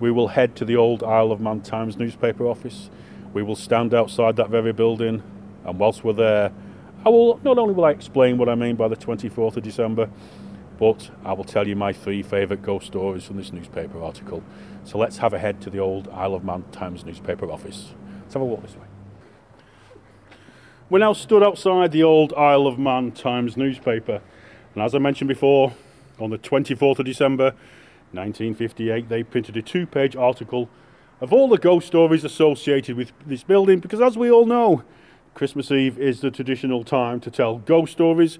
We 0.00 0.10
will 0.10 0.28
head 0.28 0.56
to 0.56 0.64
the 0.64 0.74
old 0.74 1.04
Isle 1.04 1.30
of 1.30 1.40
Man 1.40 1.60
Times 1.60 1.96
newspaper 1.96 2.48
office 2.48 2.90
we 3.32 3.42
will 3.42 3.56
stand 3.56 3.94
outside 3.94 4.36
that 4.36 4.50
very 4.50 4.72
building, 4.72 5.22
and 5.64 5.78
whilst 5.78 6.04
we're 6.04 6.12
there, 6.12 6.52
I 7.04 7.08
will 7.08 7.40
not 7.42 7.58
only 7.58 7.74
will 7.74 7.84
I 7.84 7.90
explain 7.90 8.38
what 8.38 8.48
I 8.48 8.54
mean 8.54 8.76
by 8.76 8.88
the 8.88 8.96
24th 8.96 9.56
of 9.56 9.62
December, 9.62 10.10
but 10.78 11.10
I 11.24 11.32
will 11.32 11.44
tell 11.44 11.68
you 11.68 11.76
my 11.76 11.92
three 11.92 12.22
favourite 12.22 12.62
ghost 12.62 12.86
stories 12.86 13.24
from 13.24 13.36
this 13.36 13.52
newspaper 13.52 14.02
article. 14.02 14.42
So 14.84 14.98
let's 14.98 15.18
have 15.18 15.32
a 15.32 15.38
head 15.38 15.60
to 15.62 15.70
the 15.70 15.78
old 15.78 16.08
Isle 16.08 16.34
of 16.34 16.44
Man 16.44 16.64
Times 16.72 17.04
newspaper 17.04 17.50
office. 17.50 17.94
Let's 18.22 18.34
have 18.34 18.42
a 18.42 18.46
walk 18.46 18.62
this 18.62 18.74
way. 18.74 18.86
We're 20.88 20.98
now 20.98 21.12
stood 21.12 21.42
outside 21.42 21.92
the 21.92 22.02
old 22.02 22.32
Isle 22.34 22.66
of 22.66 22.78
Man 22.78 23.12
Times 23.12 23.56
newspaper, 23.56 24.20
and 24.74 24.82
as 24.82 24.94
I 24.94 24.98
mentioned 24.98 25.28
before, 25.28 25.72
on 26.18 26.30
the 26.30 26.38
24th 26.38 26.98
of 26.98 27.06
December 27.06 27.54
1958, 28.12 29.08
they 29.08 29.22
printed 29.22 29.56
a 29.56 29.62
two 29.62 29.86
page 29.86 30.16
article 30.16 30.68
of 31.20 31.32
all 31.32 31.48
the 31.48 31.58
ghost 31.58 31.86
stories 31.86 32.24
associated 32.24 32.96
with 32.96 33.12
this 33.26 33.42
building 33.42 33.78
because, 33.78 34.00
as 34.00 34.16
we 34.16 34.30
all 34.30 34.46
know, 34.46 34.82
Christmas 35.34 35.70
Eve 35.70 35.98
is 35.98 36.20
the 36.20 36.30
traditional 36.30 36.82
time 36.82 37.20
to 37.20 37.30
tell 37.30 37.58
ghost 37.58 37.92
stories. 37.92 38.38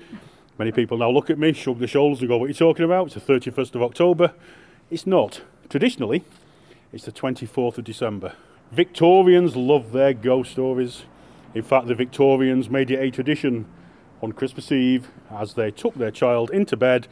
Many 0.59 0.73
people 0.73 0.99
now 0.99 1.11
look 1.11 1.31
at 1.31 1.39
me, 1.39 1.53
shrug 1.53 1.79
their 1.79 1.89
shoulders, 1.89 2.21
and 2.21 2.29
go, 2.29 2.37
What 2.37 2.47
are 2.47 2.49
you 2.49 2.55
talking 2.55 2.85
about? 2.85 3.07
It's 3.07 3.27
the 3.27 3.33
31st 3.33 3.75
of 3.75 3.83
October. 3.83 4.33
It's 4.91 5.07
not. 5.07 5.43
Traditionally, 5.69 6.25
it's 6.93 7.05
the 7.05 7.13
24th 7.13 7.79
of 7.79 7.85
December. 7.85 8.35
Victorians 8.73 9.57
love 9.57 9.93
their 9.93 10.13
ghost 10.13 10.53
stories. 10.53 11.05
In 11.55 11.63
fact, 11.63 11.87
the 11.87 11.95
Victorians 11.95 12.71
made 12.71 12.91
it 12.91 12.99
a 12.99 13.11
tradition 13.11 13.67
on 14.23 14.33
Christmas 14.33 14.71
Eve 14.71 15.09
as 15.31 15.55
they 15.55 15.71
took 15.71 15.95
their 15.95 16.11
child 16.11 16.51
into 16.51 16.77
bed 16.77 17.09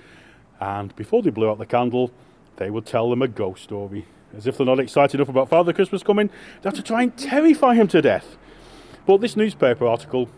and 0.60 0.94
before 0.96 1.22
they 1.22 1.30
blew 1.30 1.50
out 1.50 1.58
the 1.58 1.66
candle, 1.66 2.10
they 2.56 2.70
would 2.70 2.86
tell 2.86 3.10
them 3.10 3.22
a 3.22 3.28
ghost 3.28 3.62
story. 3.62 4.06
As 4.36 4.46
if 4.46 4.56
they're 4.56 4.66
not 4.66 4.78
excited 4.78 5.14
enough 5.14 5.28
about 5.28 5.48
Father 5.48 5.72
Christmas 5.72 6.02
coming, 6.02 6.28
they 6.28 6.68
have 6.68 6.74
to 6.74 6.82
try 6.82 7.02
and 7.02 7.16
terrify 7.16 7.74
him 7.74 7.88
to 7.88 8.02
death. 8.02 8.36
But 9.06 9.20
this 9.20 9.36
newspaper 9.36 9.86
article 9.86 10.28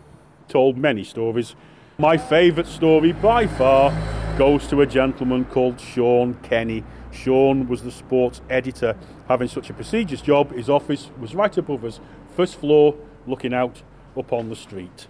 told 0.47 0.77
many 0.77 1.03
stories. 1.03 1.55
My 1.97 2.17
favourite 2.17 2.67
story 2.67 3.11
by 3.11 3.47
far 3.47 3.91
goes 4.37 4.65
to 4.67 4.81
a 4.81 4.85
gentleman 4.85 5.45
called 5.45 5.79
Sean 5.79 6.35
Kenny. 6.35 6.83
Sean 7.11 7.67
was 7.67 7.83
the 7.83 7.91
sports 7.91 8.41
editor, 8.49 8.95
having 9.27 9.49
such 9.49 9.69
a 9.69 9.73
prestigious 9.73 10.21
job. 10.21 10.51
His 10.55 10.69
office 10.69 11.09
was 11.19 11.35
right 11.35 11.55
above 11.57 11.83
us, 11.83 11.99
first 12.35 12.55
floor, 12.55 12.95
looking 13.27 13.53
out 13.53 13.81
upon 14.15 14.49
the 14.49 14.55
street. 14.55 15.07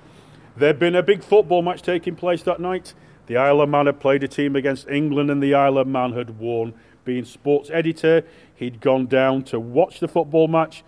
There'd 0.57 0.79
been 0.79 0.95
a 0.95 1.03
big 1.03 1.23
football 1.23 1.61
match 1.61 1.81
taking 1.81 2.15
place 2.15 2.43
that 2.43 2.59
night. 2.59 2.93
The 3.27 3.37
Isle 3.37 3.61
of 3.61 3.69
Man 3.69 3.85
had 3.85 3.99
played 3.99 4.23
a 4.23 4.27
team 4.27 4.55
against 4.55 4.89
England, 4.89 5.29
and 5.29 5.41
the 5.41 5.53
Isle 5.53 5.77
of 5.77 5.87
Man 5.87 6.13
had 6.13 6.39
won. 6.39 6.73
Being 7.03 7.25
sports 7.25 7.69
editor, 7.71 8.23
he'd 8.55 8.79
gone 8.79 9.07
down 9.07 9.43
to 9.45 9.59
watch 9.59 9.99
the 9.99 10.07
football 10.07 10.47
match, 10.47 10.83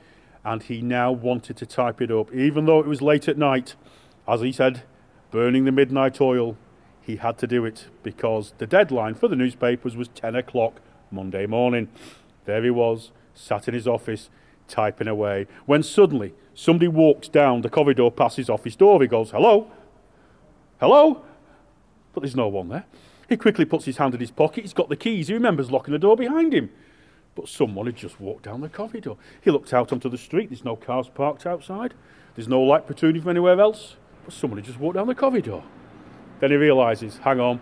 and 0.45 0.61
he 0.61 0.81
now 0.81 1.11
wanted 1.11 1.57
to 1.57 1.65
type 1.65 2.01
it 2.01 2.11
up, 2.11 2.33
even 2.33 2.65
though 2.65 2.79
it 2.79 2.85
was 2.85 3.01
late 3.01 3.27
at 3.27 3.37
night. 3.37 3.75
As 4.27 4.41
he 4.41 4.51
said, 4.51 4.83
burning 5.31 5.65
the 5.65 5.71
midnight 5.71 6.21
oil, 6.21 6.57
he 7.01 7.17
had 7.17 7.37
to 7.39 7.47
do 7.47 7.65
it 7.65 7.87
because 8.03 8.53
the 8.57 8.67
deadline 8.67 9.15
for 9.15 9.27
the 9.27 9.35
newspapers 9.35 9.95
was 9.95 10.07
10 10.09 10.35
o'clock 10.35 10.79
Monday 11.11 11.45
morning. 11.45 11.89
There 12.45 12.63
he 12.63 12.69
was, 12.69 13.11
sat 13.33 13.67
in 13.67 13.73
his 13.73 13.87
office, 13.87 14.29
typing 14.67 15.07
away, 15.07 15.47
when 15.65 15.83
suddenly 15.83 16.33
somebody 16.53 16.87
walks 16.87 17.27
down 17.27 17.61
the 17.61 17.69
corridor 17.69 18.09
past 18.11 18.37
his 18.37 18.49
office 18.49 18.75
door. 18.75 19.01
He 19.01 19.07
goes, 19.07 19.31
Hello? 19.31 19.71
Hello? 20.79 21.23
But 22.13 22.21
there's 22.21 22.35
no 22.35 22.47
one 22.47 22.69
there. 22.69 22.85
He 23.33 23.37
quickly 23.37 23.65
puts 23.65 23.85
his 23.85 23.97
hand 23.97 24.13
in 24.13 24.19
his 24.19 24.29
pocket. 24.29 24.61
He's 24.61 24.73
got 24.73 24.89
the 24.89 24.95
keys. 24.95 25.27
He 25.27 25.33
remembers 25.33 25.71
locking 25.71 25.91
the 25.91 25.97
door 25.97 26.15
behind 26.15 26.53
him. 26.53 26.69
But 27.33 27.49
someone 27.49 27.87
had 27.87 27.95
just 27.95 28.21
walked 28.21 28.43
down 28.43 28.61
the 28.61 28.69
corridor. 28.69 29.15
He 29.41 29.49
looked 29.49 29.73
out 29.73 29.91
onto 29.91 30.07
the 30.07 30.19
street. 30.19 30.51
There's 30.51 30.63
no 30.63 30.75
cars 30.75 31.09
parked 31.09 31.47
outside. 31.47 31.95
There's 32.35 32.47
no 32.47 32.61
light 32.61 32.85
protruding 32.85 33.23
from 33.23 33.31
anywhere 33.31 33.59
else. 33.59 33.95
But 34.23 34.35
someone 34.35 34.59
had 34.59 34.67
just 34.67 34.79
walked 34.79 34.97
down 34.97 35.07
the 35.07 35.15
corridor. 35.15 35.63
Then 36.41 36.51
he 36.51 36.57
realises, 36.57 37.17
hang 37.23 37.39
on, 37.39 37.59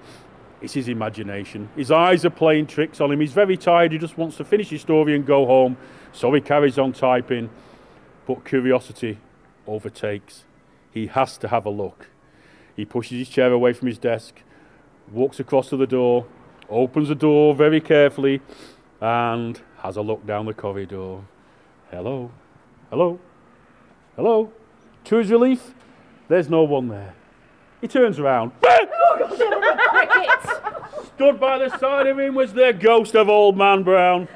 it's 0.61 0.73
his 0.73 0.89
imagination. 0.89 1.69
His 1.77 1.89
eyes 1.89 2.25
are 2.25 2.29
playing 2.29 2.67
tricks 2.67 2.99
on 2.99 3.09
him. 3.09 3.21
He's 3.21 3.31
very 3.31 3.55
tired. 3.55 3.93
He 3.93 3.97
just 3.97 4.17
wants 4.17 4.35
to 4.37 4.43
finish 4.43 4.71
his 4.71 4.81
story 4.81 5.15
and 5.15 5.25
go 5.25 5.45
home. 5.45 5.77
So 6.11 6.33
he 6.33 6.41
carries 6.41 6.77
on 6.77 6.91
typing. 6.91 7.49
But 8.27 8.43
curiosity 8.43 9.19
overtakes. 9.65 10.43
He 10.91 11.07
has 11.07 11.37
to 11.37 11.47
have 11.47 11.65
a 11.65 11.69
look. 11.69 12.07
He 12.75 12.83
pushes 12.83 13.19
his 13.19 13.29
chair 13.29 13.53
away 13.53 13.71
from 13.71 13.87
his 13.87 13.97
desk, 13.97 14.41
walks 15.11 15.39
across 15.39 15.69
to 15.69 15.77
the 15.77 15.87
door, 15.87 16.25
opens 16.69 17.09
the 17.09 17.15
door 17.15 17.53
very 17.55 17.81
carefully, 17.81 18.41
and 18.99 19.61
has 19.79 19.97
a 19.97 20.01
look 20.01 20.25
down 20.25 20.45
the 20.45 20.53
corridor. 20.53 21.19
Hello, 21.89 22.31
hello, 22.89 23.19
hello. 24.15 24.51
To 25.05 25.17
his 25.17 25.31
relief, 25.31 25.73
there's 26.27 26.49
no 26.49 26.63
one 26.63 26.87
there. 26.87 27.13
He 27.81 27.87
turns 27.87 28.19
around. 28.19 28.51
Stood 31.15 31.39
by 31.39 31.57
the 31.57 31.77
side 31.77 32.07
of 32.07 32.19
him 32.19 32.35
was 32.35 32.53
the 32.53 32.73
ghost 32.73 33.15
of 33.15 33.27
Old 33.29 33.57
Man 33.57 33.83
Brown. 33.83 34.27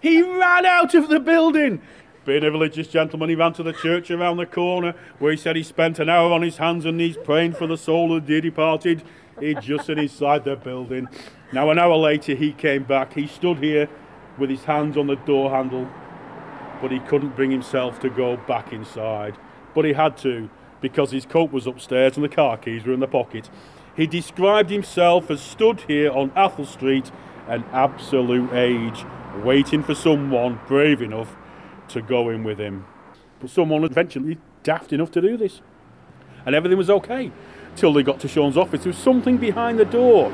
He 0.00 0.22
ran 0.22 0.66
out 0.66 0.94
of 0.94 1.08
the 1.08 1.20
building. 1.20 1.80
Being 2.24 2.44
a 2.44 2.50
religious 2.50 2.88
gentleman, 2.88 3.28
he 3.28 3.34
ran 3.34 3.52
to 3.54 3.62
the 3.62 3.72
church 3.72 4.10
around 4.10 4.38
the 4.38 4.46
corner 4.46 4.94
where 5.18 5.30
he 5.30 5.36
said 5.36 5.56
he 5.56 5.62
spent 5.62 5.98
an 5.98 6.08
hour 6.08 6.32
on 6.32 6.42
his 6.42 6.56
hands 6.56 6.86
and 6.86 6.96
knees 6.96 7.16
praying 7.22 7.52
for 7.52 7.66
the 7.66 7.76
soul 7.76 8.16
of 8.16 8.26
the 8.26 8.40
departed. 8.40 9.02
He'd 9.40 9.60
just 9.60 9.86
been 9.86 9.98
inside 9.98 10.44
the 10.44 10.56
building. 10.56 11.08
Now, 11.52 11.70
an 11.70 11.78
hour 11.78 11.96
later, 11.96 12.34
he 12.34 12.52
came 12.52 12.84
back. 12.84 13.14
He 13.14 13.26
stood 13.26 13.58
here 13.58 13.88
with 14.38 14.50
his 14.50 14.64
hands 14.64 14.96
on 14.96 15.06
the 15.06 15.16
door 15.16 15.50
handle, 15.50 15.88
but 16.80 16.90
he 16.90 17.00
couldn't 17.00 17.36
bring 17.36 17.50
himself 17.50 18.00
to 18.00 18.10
go 18.10 18.36
back 18.36 18.72
inside. 18.72 19.36
But 19.74 19.84
he 19.84 19.92
had 19.92 20.16
to 20.18 20.50
because 20.80 21.10
his 21.10 21.24
coat 21.24 21.50
was 21.50 21.66
upstairs 21.66 22.16
and 22.16 22.24
the 22.24 22.28
car 22.28 22.56
keys 22.56 22.84
were 22.84 22.92
in 22.92 23.00
the 23.00 23.08
pocket. 23.08 23.48
He 23.96 24.06
described 24.06 24.70
himself 24.70 25.30
as 25.30 25.40
stood 25.40 25.80
here 25.82 26.10
on 26.10 26.32
Athol 26.36 26.66
Street, 26.66 27.10
an 27.48 27.64
absolute 27.72 28.52
age, 28.52 29.04
waiting 29.42 29.82
for 29.82 29.94
someone 29.94 30.60
brave 30.66 31.00
enough 31.00 31.36
to 31.88 32.02
go 32.02 32.28
in 32.28 32.44
with 32.44 32.58
him. 32.58 32.84
But 33.40 33.50
someone 33.50 33.84
eventually 33.84 34.38
daft 34.62 34.92
enough 34.92 35.10
to 35.12 35.20
do 35.20 35.36
this. 35.36 35.60
And 36.44 36.54
everything 36.54 36.76
was 36.76 36.90
okay 36.90 37.32
till 37.76 37.92
they 37.92 38.02
got 38.02 38.20
to 38.20 38.28
Sean's 38.28 38.56
office. 38.56 38.82
There 38.82 38.92
was 38.92 38.98
something 38.98 39.36
behind 39.36 39.78
the 39.78 39.84
door. 39.84 40.30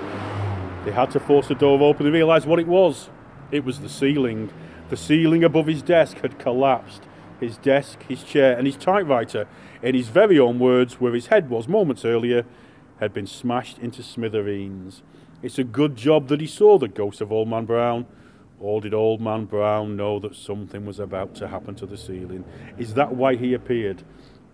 They 0.85 0.93
had 0.93 1.11
to 1.13 1.21
force 1.21 1.49
the 1.49 1.55
door 1.55 1.81
open 1.83 2.07
and 2.07 2.15
realise 2.15 2.47
what 2.47 2.59
it 2.59 2.67
was. 2.67 3.11
It 3.51 3.65
was 3.65 3.81
the 3.81 3.89
ceiling. 3.89 4.51
The 4.89 4.97
ceiling 4.97 5.45
above 5.45 5.67
his 5.67 5.83
desk 5.83 6.19
had 6.19 6.39
collapsed. 6.39 7.03
His 7.39 7.57
desk, 7.57 8.03
his 8.09 8.23
chair, 8.23 8.57
and 8.57 8.67
his 8.67 8.77
typewriter, 8.77 9.47
in 9.83 9.95
his 9.95 10.09
very 10.09 10.39
own 10.39 10.59
words, 10.59 11.01
where 11.01 11.15
his 11.15 11.29
head 11.29 11.49
was 11.49 11.69
moments 11.69 12.05
earlier, 12.05 12.45
had 12.99 13.13
been 13.13 13.27
smashed 13.27 13.79
into 13.79 14.03
smithereens. 14.03 15.03
It's 15.43 15.59
a 15.59 15.65
good 15.65 15.97
job 15.97 16.29
that 16.29 16.41
he 16.41 16.47
saw 16.47 16.79
the 16.79 16.89
ghost 16.89 17.21
of 17.21 17.33
Old 17.33 17.49
Man 17.49 17.65
Brown 17.65 18.07
or 18.61 18.81
did 18.83 18.93
Old 18.93 19.21
Man 19.21 19.47
Brown 19.47 19.97
know 19.97 20.21
that 20.21 20.37
something 20.37 20.85
was 20.85 21.01
about 21.01 21.35
to 21.37 21.49
happen 21.49 21.75
to 21.77 21.87
the 21.87 21.97
ceiling? 21.97 22.45
Is 22.79 22.95
that 22.95 23.17
why 23.17 23.35
he 23.35 23.55
appeared? 23.55 24.03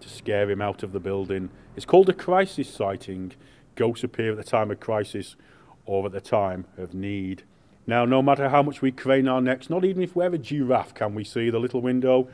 To 0.00 0.08
scare 0.08 0.50
him 0.50 0.60
out 0.60 0.82
of 0.82 0.92
the 0.92 1.00
building. 1.00 1.50
It's 1.74 1.86
called 1.86 2.08
a 2.08 2.12
crisis 2.12 2.68
sighting. 2.68 3.32
Ghosts 3.74 4.04
appear 4.04 4.32
at 4.32 4.36
the 4.36 4.44
time 4.44 4.70
of 4.70 4.80
crisis 4.80 5.36
or 5.84 6.06
at 6.06 6.12
the 6.12 6.20
time 6.20 6.66
of 6.76 6.94
need. 6.94 7.42
Now, 7.86 8.04
no 8.04 8.20
matter 8.20 8.48
how 8.48 8.62
much 8.62 8.82
we 8.82 8.90
crane 8.90 9.28
our 9.28 9.40
necks, 9.40 9.70
not 9.70 9.84
even 9.84 10.02
if 10.02 10.16
we're 10.16 10.34
a 10.34 10.38
giraffe 10.38 10.94
can 10.94 11.14
we 11.14 11.24
see 11.24 11.50
the 11.50 11.58
little 11.60 11.80
window 11.80 12.28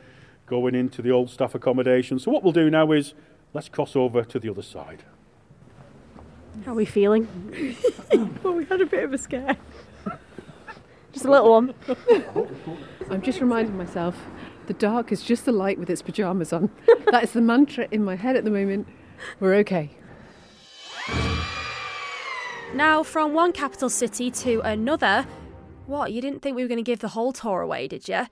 going 0.47 0.75
into 0.75 1.01
the 1.01 1.11
old 1.11 1.29
staff 1.29 1.53
accommodation. 1.55 2.19
So, 2.19 2.31
what 2.31 2.43
we'll 2.43 2.53
do 2.53 2.69
now 2.69 2.91
is 2.91 3.13
let's 3.53 3.69
cross 3.69 3.95
over 3.95 4.23
to 4.23 4.39
the 4.39 4.49
other 4.49 4.61
side. 4.61 5.03
How 6.65 6.71
are 6.71 6.75
we 6.75 6.85
feeling? 6.85 7.27
well, 8.43 8.53
we 8.53 8.65
had 8.65 8.81
a 8.81 8.85
bit 8.85 9.03
of 9.03 9.13
a 9.13 9.17
scare. 9.17 9.57
Just 11.11 11.25
a 11.25 11.31
little 11.31 11.51
one. 11.51 11.73
I'm 13.11 13.21
just 13.21 13.39
reminding 13.39 13.77
myself 13.77 14.15
the 14.67 14.73
dark 14.73 15.11
is 15.11 15.23
just 15.23 15.45
the 15.45 15.51
light 15.51 15.77
with 15.77 15.89
its 15.89 16.01
pajamas 16.01 16.53
on. 16.53 16.69
that 17.11 17.23
is 17.23 17.31
the 17.33 17.41
mantra 17.41 17.87
in 17.91 18.03
my 18.03 18.15
head 18.15 18.35
at 18.35 18.43
the 18.43 18.51
moment. 18.51 18.87
We're 19.39 19.55
okay. 19.55 19.91
Now, 22.73 23.03
from 23.03 23.33
one 23.33 23.51
capital 23.51 23.89
city 23.89 24.31
to 24.31 24.61
another. 24.61 25.25
What, 25.85 26.11
you 26.11 26.21
didn't 26.21 26.41
think 26.41 26.55
we 26.55 26.63
were 26.63 26.69
going 26.69 26.77
to 26.77 26.83
give 26.83 26.99
the 26.99 27.09
whole 27.09 27.33
tour 27.33 27.61
away, 27.61 27.87
did 27.87 28.07
you? 28.07 28.25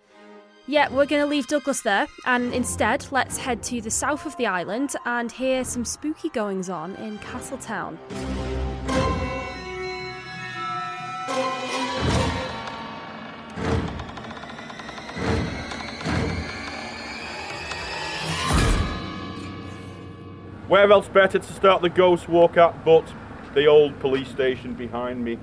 Yeah, 0.68 0.90
we're 0.90 1.06
going 1.06 1.22
to 1.22 1.28
leave 1.28 1.48
Douglas 1.48 1.82
there, 1.82 2.08
and 2.26 2.54
instead, 2.54 3.06
let's 3.12 3.38
head 3.38 3.62
to 3.64 3.82
the 3.82 3.92
south 3.92 4.26
of 4.26 4.38
the 4.38 4.46
island 4.46 4.96
and 5.06 5.32
hear 5.32 5.64
some 5.64 5.84
spooky 5.84 6.30
goings 6.30 6.70
on 6.70 6.96
in 6.96 7.18
Castletown. 7.20 8.00
Where 20.72 20.90
else 20.90 21.10
better 21.10 21.38
to 21.38 21.54
start 21.54 21.82
the 21.82 21.90
ghost 21.90 22.30
walk 22.30 22.56
at 22.56 22.86
but 22.86 23.04
the 23.54 23.66
old 23.66 24.00
police 24.00 24.30
station 24.30 24.74
behind 24.74 25.22
me? 25.22 25.38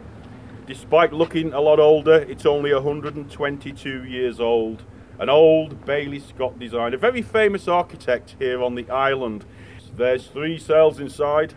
Despite 0.67 1.13
looking 1.13 1.53
a 1.53 1.61
lot 1.61 1.79
older, 1.79 2.15
it's 2.15 2.47
only 2.47 2.73
122 2.73 4.05
years 4.05 4.41
old. 4.41 4.85
An 5.19 5.29
old 5.29 5.85
Baillie 5.85 6.27
Scott 6.27 6.59
design, 6.59 6.95
a 6.95 6.97
very 6.97 7.21
famous 7.21 7.69
architect 7.69 8.37
here 8.39 8.63
on 8.63 8.75
the 8.75 8.89
island. 8.89 9.45
There's 9.95 10.29
three 10.29 10.57
cells 10.57 10.99
inside, 10.99 11.53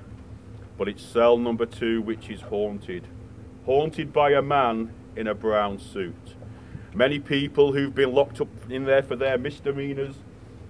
but 0.78 0.90
it's 0.90 1.02
cell 1.02 1.38
number 1.38 1.66
two 1.66 2.02
which 2.02 2.30
is 2.30 2.42
haunted. 2.42 3.08
Haunted 3.66 4.12
by 4.12 4.32
a 4.32 4.42
man 4.42 4.92
in 5.16 5.28
a 5.28 5.34
brown 5.34 5.80
suit. 5.80 6.36
Many 6.94 7.20
people 7.20 7.72
who've 7.72 7.96
been 7.96 8.14
locked 8.14 8.42
up 8.42 8.50
in 8.70 8.84
there 8.84 9.02
for 9.02 9.16
their 9.16 9.38
misdemeanors 9.38 10.16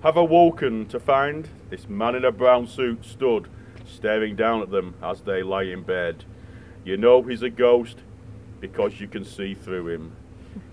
have 0.04 0.18
awoken 0.18 0.88
to 0.88 1.00
find 1.00 1.48
this 1.70 1.88
man 1.88 2.16
in 2.16 2.26
a 2.26 2.32
brown 2.32 2.68
suit 2.68 3.06
stood 3.06 3.48
staring 3.86 4.36
down 4.36 4.62
at 4.62 4.72
them 4.72 4.96
as 5.02 5.22
they 5.22 5.44
lie 5.44 5.64
in 5.64 5.84
bed. 5.84 6.26
You 6.84 6.98
know 6.98 7.22
he's 7.22 7.44
a 7.44 7.50
ghost 7.50 8.00
because 8.60 9.00
you 9.00 9.08
can 9.08 9.24
see 9.24 9.54
through 9.54 9.90
him. 9.90 10.16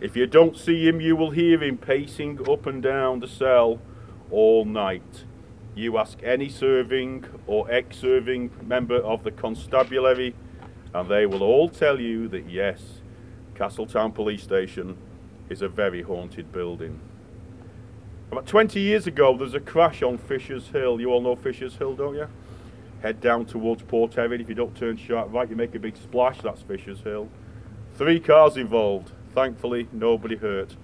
If 0.00 0.16
you 0.16 0.26
don't 0.26 0.56
see 0.56 0.88
him, 0.88 1.00
you 1.00 1.14
will 1.14 1.30
hear 1.30 1.62
him 1.62 1.76
pacing 1.76 2.48
up 2.48 2.66
and 2.66 2.82
down 2.82 3.20
the 3.20 3.28
cell 3.28 3.80
all 4.30 4.64
night. 4.64 5.24
you 5.74 5.96
ask 5.96 6.18
any 6.24 6.48
serving 6.48 7.24
or 7.46 7.70
ex 7.70 7.98
serving 7.98 8.50
member 8.66 8.96
of 8.96 9.22
the 9.22 9.30
constabulary, 9.30 10.34
and 10.92 11.08
they 11.08 11.24
will 11.24 11.42
all 11.42 11.68
tell 11.68 12.00
you 12.00 12.26
that 12.28 12.50
yes, 12.50 13.00
Castletown 13.54 14.10
Police 14.10 14.42
Station 14.42 14.96
is 15.48 15.62
a 15.62 15.68
very 15.68 16.02
haunted 16.02 16.50
building. 16.50 16.98
About 18.30 18.46
20 18.46 18.78
years 18.78 19.06
ago, 19.06 19.32
there 19.32 19.44
was 19.46 19.54
a 19.54 19.60
crash 19.60 20.02
on 20.02 20.18
Fisher's 20.18 20.68
Hill. 20.68 21.00
You 21.00 21.10
all 21.10 21.22
know 21.22 21.34
Fisher's 21.34 21.74
Hill, 21.76 21.94
don't 21.94 22.14
you? 22.14 22.28
Head 23.00 23.22
down 23.22 23.46
towards 23.46 23.82
Port 23.82 24.18
Erin. 24.18 24.38
If 24.38 24.50
you 24.50 24.54
don't 24.54 24.76
turn 24.76 24.98
sharp 24.98 25.32
right, 25.32 25.48
you 25.48 25.56
make 25.56 25.74
a 25.74 25.78
big 25.78 25.96
splash. 25.96 26.42
That's 26.42 26.60
Fisher's 26.60 27.00
Hill. 27.00 27.30
Three 27.94 28.20
cars 28.20 28.58
involved. 28.58 29.12
Thankfully, 29.34 29.88
nobody 29.92 30.36
hurt. 30.36 30.76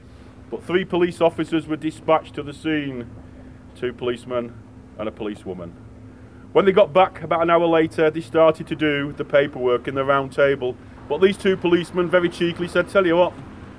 But 0.50 0.64
three 0.64 0.86
police 0.86 1.20
officers 1.20 1.66
were 1.66 1.76
dispatched 1.76 2.34
to 2.36 2.42
the 2.42 2.54
scene 2.54 3.10
two 3.76 3.92
policemen 3.92 4.54
and 4.98 5.08
a 5.08 5.12
policewoman. 5.12 5.74
When 6.52 6.64
they 6.64 6.72
got 6.72 6.94
back 6.94 7.22
about 7.22 7.42
an 7.42 7.50
hour 7.50 7.66
later, 7.66 8.10
they 8.10 8.20
started 8.22 8.66
to 8.68 8.76
do 8.76 9.12
the 9.12 9.24
paperwork 9.24 9.86
in 9.86 9.96
the 9.96 10.04
round 10.04 10.32
table. 10.32 10.76
But 11.10 11.20
these 11.20 11.36
two 11.36 11.58
policemen 11.58 12.08
very 12.08 12.30
cheekily 12.30 12.68
said, 12.68 12.88
Tell 12.88 13.04
you 13.04 13.16
what, 13.16 13.34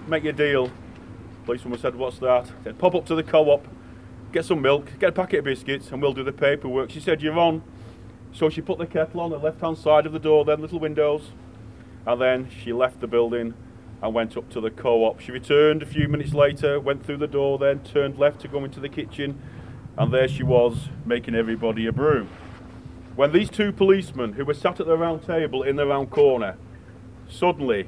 make 0.07 0.24
your 0.24 0.34
deal. 0.34 0.69
Policewoman 1.45 1.79
said, 1.79 1.95
What's 1.95 2.19
that? 2.19 2.51
Said, 2.63 2.77
Pop 2.77 2.95
up 2.95 3.05
to 3.05 3.15
the 3.15 3.23
co 3.23 3.49
op, 3.49 3.67
get 4.31 4.45
some 4.45 4.61
milk, 4.61 4.91
get 4.99 5.09
a 5.09 5.11
packet 5.11 5.39
of 5.39 5.45
biscuits, 5.45 5.91
and 5.91 6.01
we'll 6.01 6.13
do 6.13 6.23
the 6.23 6.33
paperwork. 6.33 6.89
She 6.91 6.99
said, 6.99 7.21
You're 7.21 7.37
on. 7.37 7.63
So 8.33 8.49
she 8.49 8.61
put 8.61 8.79
the 8.79 8.85
kettle 8.85 9.21
on 9.21 9.29
the 9.29 9.37
left 9.37 9.61
hand 9.61 9.77
side 9.77 10.05
of 10.05 10.11
the 10.11 10.19
door, 10.19 10.43
then 10.43 10.59
little 10.59 10.79
windows, 10.79 11.31
and 12.05 12.19
then 12.19 12.49
she 12.49 12.73
left 12.73 12.99
the 12.99 13.07
building 13.07 13.53
and 14.01 14.13
went 14.13 14.35
up 14.35 14.49
to 14.49 14.59
the 14.59 14.71
co 14.71 15.05
op. 15.05 15.19
She 15.21 15.31
returned 15.31 15.81
a 15.81 15.85
few 15.85 16.07
minutes 16.07 16.33
later, 16.33 16.79
went 16.79 17.05
through 17.05 17.17
the 17.17 17.27
door, 17.27 17.57
then 17.57 17.79
turned 17.79 18.17
left 18.17 18.41
to 18.41 18.47
go 18.47 18.65
into 18.65 18.79
the 18.79 18.89
kitchen, 18.89 19.41
and 19.97 20.13
there 20.13 20.27
she 20.27 20.43
was, 20.43 20.89
making 21.05 21.35
everybody 21.35 21.85
a 21.85 21.91
brew. 21.91 22.27
When 23.15 23.31
these 23.31 23.49
two 23.49 23.71
policemen, 23.71 24.33
who 24.33 24.43
were 24.43 24.53
sat 24.53 24.81
at 24.81 24.87
the 24.87 24.97
round 24.97 25.25
table 25.25 25.63
in 25.63 25.77
the 25.77 25.87
round 25.87 26.09
corner, 26.09 26.57
suddenly, 27.29 27.87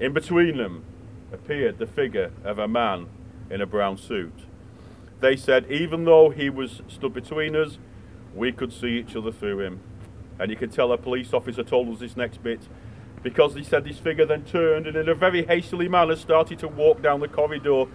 in 0.00 0.12
between 0.12 0.56
them, 0.56 0.84
appeared 1.32 1.78
the 1.78 1.86
figure 1.86 2.30
of 2.44 2.58
a 2.58 2.68
man 2.68 3.06
in 3.50 3.60
a 3.60 3.66
brown 3.66 3.96
suit. 3.96 4.32
They 5.20 5.36
said, 5.36 5.70
even 5.70 6.04
though 6.04 6.30
he 6.30 6.50
was 6.50 6.82
stood 6.88 7.14
between 7.14 7.56
us, 7.56 7.78
we 8.34 8.52
could 8.52 8.72
see 8.72 8.98
each 8.98 9.16
other 9.16 9.32
through 9.32 9.60
him. 9.60 9.80
And 10.38 10.50
you 10.50 10.56
can 10.56 10.70
tell 10.70 10.92
a 10.92 10.98
police 10.98 11.32
officer 11.32 11.62
told 11.62 11.88
us 11.88 12.00
this 12.00 12.16
next 12.16 12.42
bit 12.42 12.60
because 13.22 13.54
he 13.54 13.64
said 13.64 13.84
this 13.84 13.98
figure 13.98 14.26
then 14.26 14.44
turned 14.44 14.86
and 14.86 14.96
in 14.96 15.08
a 15.08 15.14
very 15.14 15.44
hastily 15.44 15.88
manner 15.88 16.14
started 16.14 16.58
to 16.60 16.68
walk 16.68 17.02
down 17.02 17.20
the 17.20 17.28
corridor. 17.28 17.86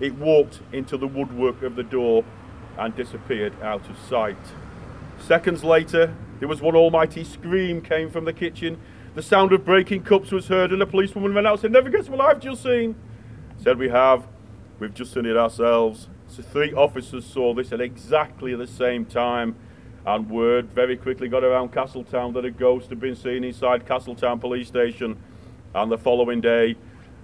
It 0.00 0.14
walked 0.14 0.60
into 0.72 0.96
the 0.96 1.06
woodwork 1.06 1.62
of 1.62 1.76
the 1.76 1.82
door 1.82 2.24
and 2.78 2.96
disappeared 2.96 3.52
out 3.62 3.88
of 3.90 3.98
sight. 4.08 4.38
Seconds 5.20 5.62
later, 5.62 6.14
there 6.38 6.48
was 6.48 6.62
one 6.62 6.74
almighty 6.74 7.22
scream 7.22 7.82
came 7.82 8.10
from 8.10 8.24
the 8.24 8.32
kitchen. 8.32 8.80
The 9.12 9.22
sound 9.22 9.52
of 9.52 9.64
breaking 9.64 10.04
cups 10.04 10.30
was 10.30 10.46
heard, 10.46 10.70
and 10.70 10.80
a 10.80 10.86
policewoman 10.86 11.34
ran 11.34 11.44
out 11.44 11.54
and 11.54 11.60
said, 11.60 11.72
Never 11.72 11.90
guess 11.90 12.08
what 12.08 12.20
I've 12.20 12.38
just 12.38 12.62
seen. 12.62 12.94
Said, 13.56 13.76
We 13.76 13.88
have. 13.88 14.28
We've 14.78 14.94
just 14.94 15.12
seen 15.12 15.26
it 15.26 15.36
ourselves. 15.36 16.08
So 16.28 16.42
three 16.42 16.72
officers 16.72 17.26
saw 17.26 17.52
this 17.52 17.72
at 17.72 17.80
exactly 17.80 18.54
the 18.54 18.68
same 18.68 19.04
time, 19.04 19.56
and 20.06 20.30
word 20.30 20.70
very 20.70 20.96
quickly 20.96 21.28
got 21.28 21.42
around 21.42 21.72
Castletown 21.72 22.34
that 22.34 22.44
a 22.44 22.52
ghost 22.52 22.88
had 22.88 23.00
been 23.00 23.16
seen 23.16 23.42
inside 23.42 23.84
Castletown 23.84 24.38
police 24.38 24.68
station. 24.68 25.16
And 25.74 25.90
the 25.90 25.98
following 25.98 26.40
day, 26.40 26.76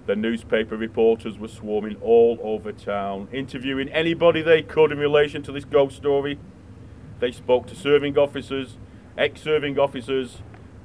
the 0.07 0.15
newspaper 0.17 0.75
reporters 0.75 1.39
were 1.39 1.47
swarming 1.47 1.95
all 2.01 2.37
over 2.41 2.73
town, 2.73 3.29
interviewing 3.31 3.87
anybody 3.89 4.41
they 4.41 4.61
could 4.61 4.91
in 4.91 4.97
relation 4.97 5.41
to 5.43 5.53
this 5.53 5.65
ghost 5.65 5.95
story. 5.95 6.37
They 7.19 7.31
spoke 7.31 7.65
to 7.67 7.75
serving 7.75 8.17
officers, 8.17 8.77
ex 9.17 9.41
serving 9.41 9.79
officers, 9.79 10.41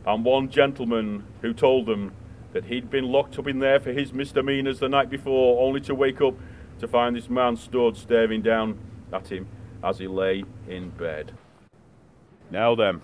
and 0.07 0.25
one 0.25 0.49
gentleman 0.49 1.25
who 1.41 1.53
told 1.53 1.87
them 1.87 2.13
that 2.53 2.65
he'd 2.65 2.91
been 2.91 3.05
locked 3.05 3.39
up 3.39 3.47
in 3.47 3.59
there 3.59 3.81
for 3.81 3.93
his 3.93 4.13
misdemeanors 4.13 4.79
the 4.79 4.89
night 4.89 5.09
before, 5.09 5.65
only 5.65 5.81
to 5.81 5.95
wake 5.95 6.21
up 6.21 6.35
to 6.81 6.89
find 6.89 7.17
this 7.17 7.31
man 7.31 7.57
stood 7.57 7.97
staring 7.97 8.43
down 8.43 8.79
at 9.13 9.31
him 9.31 9.47
as 9.83 9.99
he 9.99 10.07
lay 10.07 10.45
in 10.69 10.91
bed. 10.91 11.33
Now 12.51 12.75
then, 12.75 13.01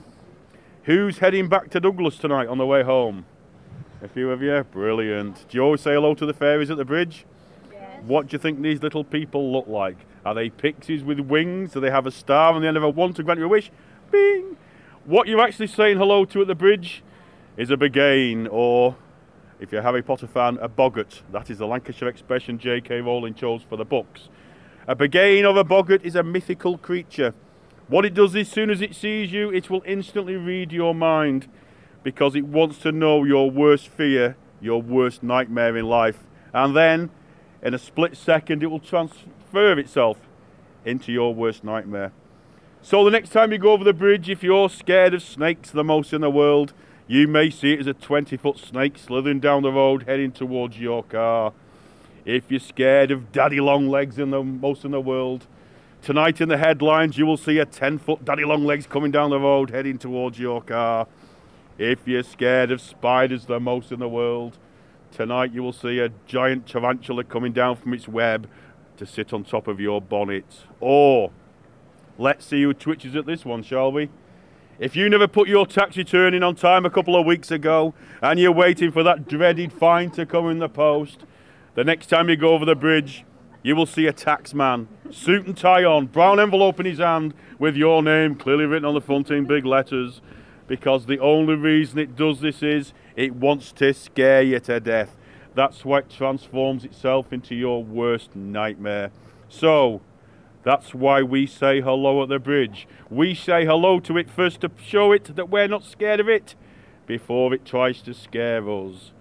who's 0.84 1.18
heading 1.18 1.48
back 1.48 1.70
to 1.70 1.80
Douglas 1.80 2.18
tonight 2.18 2.48
on 2.48 2.58
the 2.58 2.66
way 2.66 2.82
home? 2.82 3.24
A 4.02 4.08
few 4.08 4.30
of 4.30 4.42
you? 4.42 4.64
Brilliant. 4.70 5.48
Do 5.48 5.56
you 5.56 5.62
always 5.62 5.80
say 5.80 5.94
hello 5.94 6.14
to 6.14 6.26
the 6.26 6.34
fairies 6.34 6.70
at 6.70 6.76
the 6.76 6.84
bridge? 6.84 7.24
Yes. 7.72 8.02
What 8.04 8.28
do 8.28 8.34
you 8.34 8.38
think 8.38 8.60
these 8.60 8.82
little 8.82 9.02
people 9.02 9.50
look 9.52 9.66
like? 9.66 9.96
Are 10.24 10.34
they 10.34 10.50
pixies 10.50 11.02
with 11.02 11.20
wings? 11.20 11.72
Do 11.72 11.80
they 11.80 11.90
have 11.90 12.06
a 12.06 12.10
star 12.10 12.52
on 12.52 12.62
the 12.62 12.68
end 12.68 12.76
of 12.76 12.82
a 12.82 12.90
one 12.90 13.14
to 13.14 13.22
grant 13.22 13.40
you 13.40 13.46
a 13.46 13.48
wish? 13.48 13.70
Bing! 14.10 14.56
What 15.08 15.26
you're 15.26 15.40
actually 15.40 15.68
saying 15.68 15.96
hello 15.96 16.26
to 16.26 16.42
at 16.42 16.48
the 16.48 16.54
bridge 16.54 17.02
is 17.56 17.70
a 17.70 17.78
buggane, 17.78 18.46
or 18.50 18.94
if 19.58 19.72
you're 19.72 19.80
a 19.80 19.82
Harry 19.82 20.02
Potter 20.02 20.26
fan, 20.26 20.58
a 20.60 20.68
boggart. 20.68 21.22
That 21.32 21.48
is 21.48 21.56
the 21.56 21.66
Lancashire 21.66 22.10
expression 22.10 22.58
J.K. 22.58 23.00
Rowling 23.00 23.32
chose 23.32 23.62
for 23.66 23.78
the 23.78 23.86
books. 23.86 24.28
A 24.86 24.94
buggane 24.94 25.50
or 25.50 25.58
a 25.58 25.64
boggart 25.64 26.04
is 26.04 26.14
a 26.14 26.22
mythical 26.22 26.76
creature. 26.76 27.32
What 27.86 28.04
it 28.04 28.12
does 28.12 28.34
is, 28.34 28.48
as 28.48 28.52
soon 28.52 28.68
as 28.68 28.82
it 28.82 28.94
sees 28.94 29.32
you, 29.32 29.50
it 29.50 29.70
will 29.70 29.82
instantly 29.86 30.36
read 30.36 30.72
your 30.72 30.94
mind 30.94 31.48
because 32.02 32.36
it 32.36 32.44
wants 32.44 32.76
to 32.80 32.92
know 32.92 33.24
your 33.24 33.50
worst 33.50 33.88
fear, 33.88 34.36
your 34.60 34.82
worst 34.82 35.22
nightmare 35.22 35.74
in 35.74 35.86
life. 35.86 36.26
And 36.52 36.76
then, 36.76 37.08
in 37.62 37.72
a 37.72 37.78
split 37.78 38.14
second, 38.14 38.62
it 38.62 38.66
will 38.66 38.78
transfer 38.78 39.78
itself 39.78 40.18
into 40.84 41.12
your 41.12 41.34
worst 41.34 41.64
nightmare. 41.64 42.12
So, 42.80 43.04
the 43.04 43.10
next 43.10 43.30
time 43.30 43.50
you 43.50 43.58
go 43.58 43.72
over 43.72 43.82
the 43.82 43.92
bridge, 43.92 44.30
if 44.30 44.42
you're 44.42 44.70
scared 44.70 45.12
of 45.12 45.22
snakes 45.22 45.70
the 45.70 45.82
most 45.82 46.12
in 46.12 46.20
the 46.20 46.30
world, 46.30 46.72
you 47.08 47.26
may 47.26 47.50
see 47.50 47.72
it 47.72 47.80
as 47.80 47.86
a 47.88 47.92
20 47.92 48.36
foot 48.36 48.56
snake 48.56 48.96
slithering 48.96 49.40
down 49.40 49.62
the 49.62 49.72
road 49.72 50.04
heading 50.04 50.30
towards 50.30 50.78
your 50.78 51.02
car. 51.02 51.52
If 52.24 52.50
you're 52.50 52.60
scared 52.60 53.10
of 53.10 53.32
daddy 53.32 53.60
long 53.60 53.88
legs 53.88 54.18
in 54.18 54.30
the 54.30 54.44
most 54.44 54.84
in 54.84 54.92
the 54.92 55.00
world, 55.00 55.46
tonight 56.02 56.40
in 56.40 56.48
the 56.48 56.56
headlines 56.56 57.18
you 57.18 57.26
will 57.26 57.36
see 57.36 57.58
a 57.58 57.66
10 57.66 57.98
foot 57.98 58.24
daddy 58.24 58.44
long 58.44 58.64
legs 58.64 58.86
coming 58.86 59.10
down 59.10 59.30
the 59.30 59.40
road 59.40 59.70
heading 59.70 59.98
towards 59.98 60.38
your 60.38 60.62
car. 60.62 61.08
If 61.78 62.06
you're 62.06 62.22
scared 62.22 62.70
of 62.70 62.80
spiders 62.80 63.46
the 63.46 63.58
most 63.58 63.90
in 63.90 63.98
the 63.98 64.08
world, 64.08 64.56
tonight 65.10 65.52
you 65.52 65.62
will 65.62 65.72
see 65.72 65.98
a 65.98 66.10
giant 66.26 66.68
tarantula 66.68 67.24
coming 67.24 67.52
down 67.52 67.76
from 67.76 67.92
its 67.92 68.06
web 68.06 68.48
to 68.98 69.04
sit 69.04 69.32
on 69.32 69.42
top 69.42 69.66
of 69.66 69.80
your 69.80 70.00
bonnet. 70.00 70.64
Or, 70.80 71.32
let's 72.18 72.44
see 72.44 72.62
who 72.62 72.74
twitches 72.74 73.16
at 73.16 73.24
this 73.24 73.44
one, 73.44 73.62
shall 73.62 73.90
we? 73.90 74.10
If 74.78 74.94
you 74.94 75.08
never 75.08 75.26
put 75.26 75.48
your 75.48 75.66
tax 75.66 75.96
return 75.96 76.34
in 76.34 76.42
on 76.42 76.54
time 76.54 76.84
a 76.84 76.90
couple 76.90 77.16
of 77.16 77.26
weeks 77.26 77.50
ago 77.50 77.94
and 78.20 78.38
you're 78.38 78.52
waiting 78.52 78.92
for 78.92 79.02
that 79.02 79.26
dreaded 79.26 79.72
fine 79.72 80.10
to 80.12 80.26
come 80.26 80.48
in 80.50 80.58
the 80.58 80.68
post, 80.68 81.24
the 81.74 81.84
next 81.84 82.08
time 82.08 82.28
you 82.28 82.36
go 82.36 82.54
over 82.54 82.64
the 82.64 82.76
bridge, 82.76 83.24
you 83.62 83.74
will 83.74 83.86
see 83.86 84.06
a 84.06 84.12
tax 84.12 84.54
man, 84.54 84.88
suit 85.10 85.46
and 85.46 85.56
tie 85.56 85.84
on, 85.84 86.06
brown 86.06 86.38
envelope 86.38 86.78
in 86.78 86.86
his 86.86 86.98
hand, 86.98 87.34
with 87.58 87.76
your 87.76 88.02
name 88.02 88.34
clearly 88.34 88.66
written 88.66 88.84
on 88.84 88.94
the 88.94 89.00
front 89.00 89.30
in 89.30 89.46
big 89.46 89.64
letters 89.64 90.20
because 90.68 91.06
the 91.06 91.18
only 91.18 91.54
reason 91.54 91.98
it 91.98 92.14
does 92.14 92.40
this 92.40 92.62
is 92.62 92.92
it 93.16 93.34
wants 93.34 93.72
to 93.72 93.92
scare 93.92 94.42
you 94.42 94.60
to 94.60 94.78
death. 94.78 95.16
That's 95.54 95.84
why 95.84 96.00
it 96.00 96.10
transforms 96.10 96.84
itself 96.84 97.32
into 97.32 97.56
your 97.56 97.82
worst 97.82 98.36
nightmare. 98.36 99.10
So, 99.48 100.02
that's 100.68 100.92
why 100.92 101.22
we 101.22 101.46
say 101.46 101.80
hello 101.80 102.22
at 102.22 102.28
the 102.28 102.38
bridge. 102.38 102.86
We 103.08 103.34
say 103.34 103.64
hello 103.64 104.00
to 104.00 104.18
it 104.18 104.28
first 104.28 104.60
to 104.60 104.70
show 104.84 105.12
it 105.12 105.34
that 105.34 105.48
we're 105.48 105.66
not 105.66 105.82
scared 105.82 106.20
of 106.20 106.28
it 106.28 106.56
before 107.06 107.54
it 107.54 107.64
tries 107.64 108.02
to 108.02 108.12
scare 108.12 108.68
us. 108.68 109.12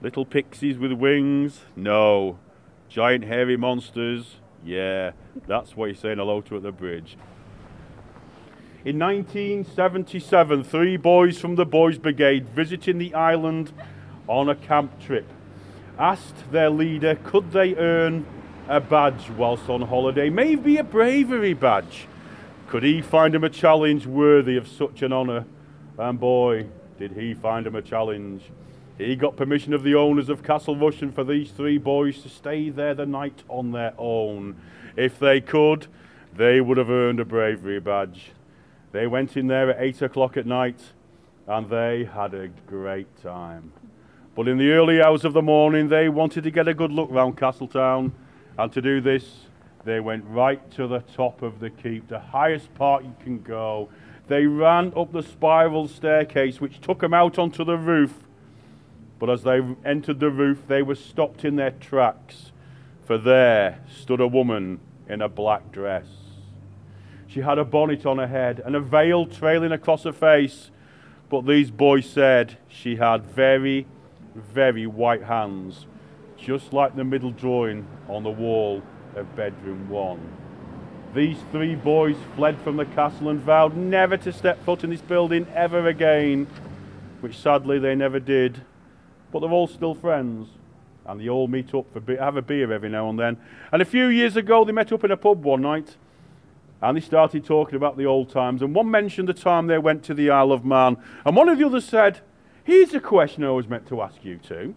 Little 0.00 0.26
pixies 0.26 0.78
with 0.78 0.90
wings? 0.90 1.60
No. 1.76 2.40
Giant 2.88 3.26
hairy 3.26 3.56
monsters? 3.56 4.40
Yeah, 4.64 5.12
that's 5.46 5.76
what 5.76 5.86
you're 5.86 5.94
saying 5.94 6.18
hello 6.18 6.40
to 6.40 6.56
at 6.56 6.64
the 6.64 6.72
bridge. 6.72 7.16
In 8.84 8.98
1977, 8.98 10.64
three 10.64 10.96
boys 10.96 11.38
from 11.38 11.54
the 11.54 11.64
Boys 11.64 11.98
Brigade 11.98 12.48
visiting 12.48 12.98
the 12.98 13.14
island 13.14 13.72
on 14.26 14.48
a 14.48 14.56
camp 14.56 15.00
trip 15.00 15.32
asked 15.96 16.50
their 16.50 16.70
leader 16.70 17.14
could 17.22 17.52
they 17.52 17.76
earn 17.76 18.26
a 18.68 18.80
badge 18.80 19.30
whilst 19.30 19.68
on 19.68 19.82
holiday, 19.82 20.30
maybe 20.30 20.76
a 20.76 20.84
bravery 20.84 21.54
badge. 21.54 22.06
Could 22.68 22.82
he 22.82 23.02
find 23.02 23.34
him 23.34 23.44
a 23.44 23.50
challenge 23.50 24.06
worthy 24.06 24.56
of 24.56 24.66
such 24.66 25.02
an 25.02 25.12
honour? 25.12 25.44
And 25.98 26.18
boy, 26.18 26.66
did 26.98 27.12
he 27.12 27.34
find 27.34 27.66
him 27.66 27.74
a 27.74 27.82
challenge. 27.82 28.42
He 28.96 29.16
got 29.16 29.36
permission 29.36 29.74
of 29.74 29.82
the 29.82 29.94
owners 29.94 30.28
of 30.28 30.42
Castle 30.42 30.76
Rushen 30.76 31.12
for 31.12 31.24
these 31.24 31.50
three 31.50 31.78
boys 31.78 32.22
to 32.22 32.28
stay 32.28 32.70
there 32.70 32.94
the 32.94 33.06
night 33.06 33.42
on 33.48 33.72
their 33.72 33.92
own. 33.98 34.56
If 34.96 35.18
they 35.18 35.40
could, 35.40 35.86
they 36.34 36.60
would 36.60 36.78
have 36.78 36.90
earned 36.90 37.20
a 37.20 37.24
bravery 37.24 37.80
badge. 37.80 38.32
They 38.92 39.06
went 39.06 39.36
in 39.36 39.48
there 39.48 39.70
at 39.70 39.82
8 39.82 40.02
o'clock 40.02 40.36
at 40.36 40.46
night 40.46 40.80
and 41.46 41.68
they 41.68 42.04
had 42.04 42.34
a 42.34 42.48
great 42.68 43.08
time. 43.22 43.72
But 44.34 44.48
in 44.48 44.58
the 44.58 44.70
early 44.70 45.02
hours 45.02 45.24
of 45.24 45.32
the 45.32 45.42
morning, 45.42 45.88
they 45.88 46.08
wanted 46.08 46.44
to 46.44 46.50
get 46.50 46.68
a 46.68 46.74
good 46.74 46.92
look 46.92 47.10
round 47.10 47.36
Castletown, 47.36 48.12
and 48.58 48.72
to 48.72 48.82
do 48.82 49.00
this, 49.00 49.46
They 49.84 49.98
went 49.98 50.24
right 50.28 50.70
to 50.72 50.86
the 50.86 51.00
top 51.00 51.42
of 51.42 51.58
the 51.58 51.70
keep, 51.70 52.08
the 52.08 52.20
highest 52.20 52.72
part 52.74 53.04
you 53.04 53.14
can 53.22 53.42
go. 53.42 53.88
They 54.28 54.46
ran 54.46 54.92
up 54.96 55.12
the 55.12 55.22
spiral 55.22 55.88
staircase, 55.88 56.60
which 56.60 56.80
took 56.80 57.00
them 57.00 57.12
out 57.12 57.38
onto 57.38 57.64
the 57.64 57.76
roof. 57.76 58.14
But 59.18 59.30
as 59.30 59.42
they 59.42 59.60
entered 59.84 60.20
the 60.20 60.30
roof, 60.30 60.62
they 60.68 60.82
were 60.82 60.94
stopped 60.94 61.44
in 61.44 61.56
their 61.56 61.72
tracks, 61.72 62.52
for 63.04 63.18
there 63.18 63.80
stood 63.92 64.20
a 64.20 64.28
woman 64.28 64.78
in 65.08 65.20
a 65.20 65.28
black 65.28 65.72
dress. 65.72 66.06
She 67.26 67.40
had 67.40 67.58
a 67.58 67.64
bonnet 67.64 68.06
on 68.06 68.18
her 68.18 68.26
head 68.26 68.62
and 68.64 68.76
a 68.76 68.80
veil 68.80 69.26
trailing 69.26 69.72
across 69.72 70.04
her 70.04 70.12
face, 70.12 70.70
but 71.28 71.46
these 71.46 71.70
boys 71.70 72.06
said 72.08 72.58
she 72.68 72.96
had 72.96 73.26
very, 73.26 73.86
very 74.34 74.86
white 74.86 75.24
hands, 75.24 75.86
just 76.42 76.72
like 76.72 76.96
the 76.96 77.04
middle 77.04 77.30
drawing 77.30 77.86
on 78.08 78.22
the 78.24 78.30
wall 78.30 78.82
of 79.14 79.36
bedroom 79.36 79.88
one. 79.88 80.20
These 81.14 81.38
three 81.52 81.74
boys 81.74 82.16
fled 82.36 82.58
from 82.62 82.76
the 82.76 82.86
castle 82.86 83.28
and 83.28 83.40
vowed 83.40 83.76
never 83.76 84.16
to 84.16 84.32
step 84.32 84.62
foot 84.64 84.82
in 84.82 84.90
this 84.90 85.00
building 85.00 85.46
ever 85.54 85.86
again, 85.86 86.46
which 87.20 87.38
sadly 87.38 87.78
they 87.78 87.94
never 87.94 88.18
did. 88.18 88.62
But 89.30 89.40
they're 89.40 89.50
all 89.50 89.68
still 89.68 89.94
friends, 89.94 90.48
and 91.06 91.20
they 91.20 91.28
all 91.28 91.48
meet 91.48 91.74
up 91.74 91.92
for 91.92 92.00
be- 92.00 92.16
have 92.16 92.36
a 92.36 92.42
beer 92.42 92.72
every 92.72 92.88
now 92.88 93.08
and 93.08 93.18
then. 93.18 93.36
And 93.70 93.80
a 93.80 93.84
few 93.84 94.06
years 94.06 94.36
ago, 94.36 94.64
they 94.64 94.72
met 94.72 94.90
up 94.90 95.04
in 95.04 95.10
a 95.10 95.16
pub 95.16 95.44
one 95.44 95.62
night, 95.62 95.96
and 96.80 96.96
they 96.96 97.00
started 97.00 97.44
talking 97.44 97.76
about 97.76 97.96
the 97.96 98.06
old 98.06 98.30
times. 98.30 98.62
And 98.62 98.74
one 98.74 98.90
mentioned 98.90 99.28
the 99.28 99.34
time 99.34 99.66
they 99.66 99.78
went 99.78 100.02
to 100.04 100.14
the 100.14 100.30
Isle 100.30 100.50
of 100.50 100.64
Man, 100.64 100.96
and 101.24 101.36
one 101.36 101.48
of 101.48 101.58
the 101.58 101.66
others 101.66 101.84
said, 101.84 102.20
"Here's 102.64 102.94
a 102.94 103.00
question 103.00 103.44
I 103.44 103.50
was 103.50 103.68
meant 103.68 103.86
to 103.88 104.00
ask 104.00 104.24
you 104.24 104.38
two: 104.38 104.74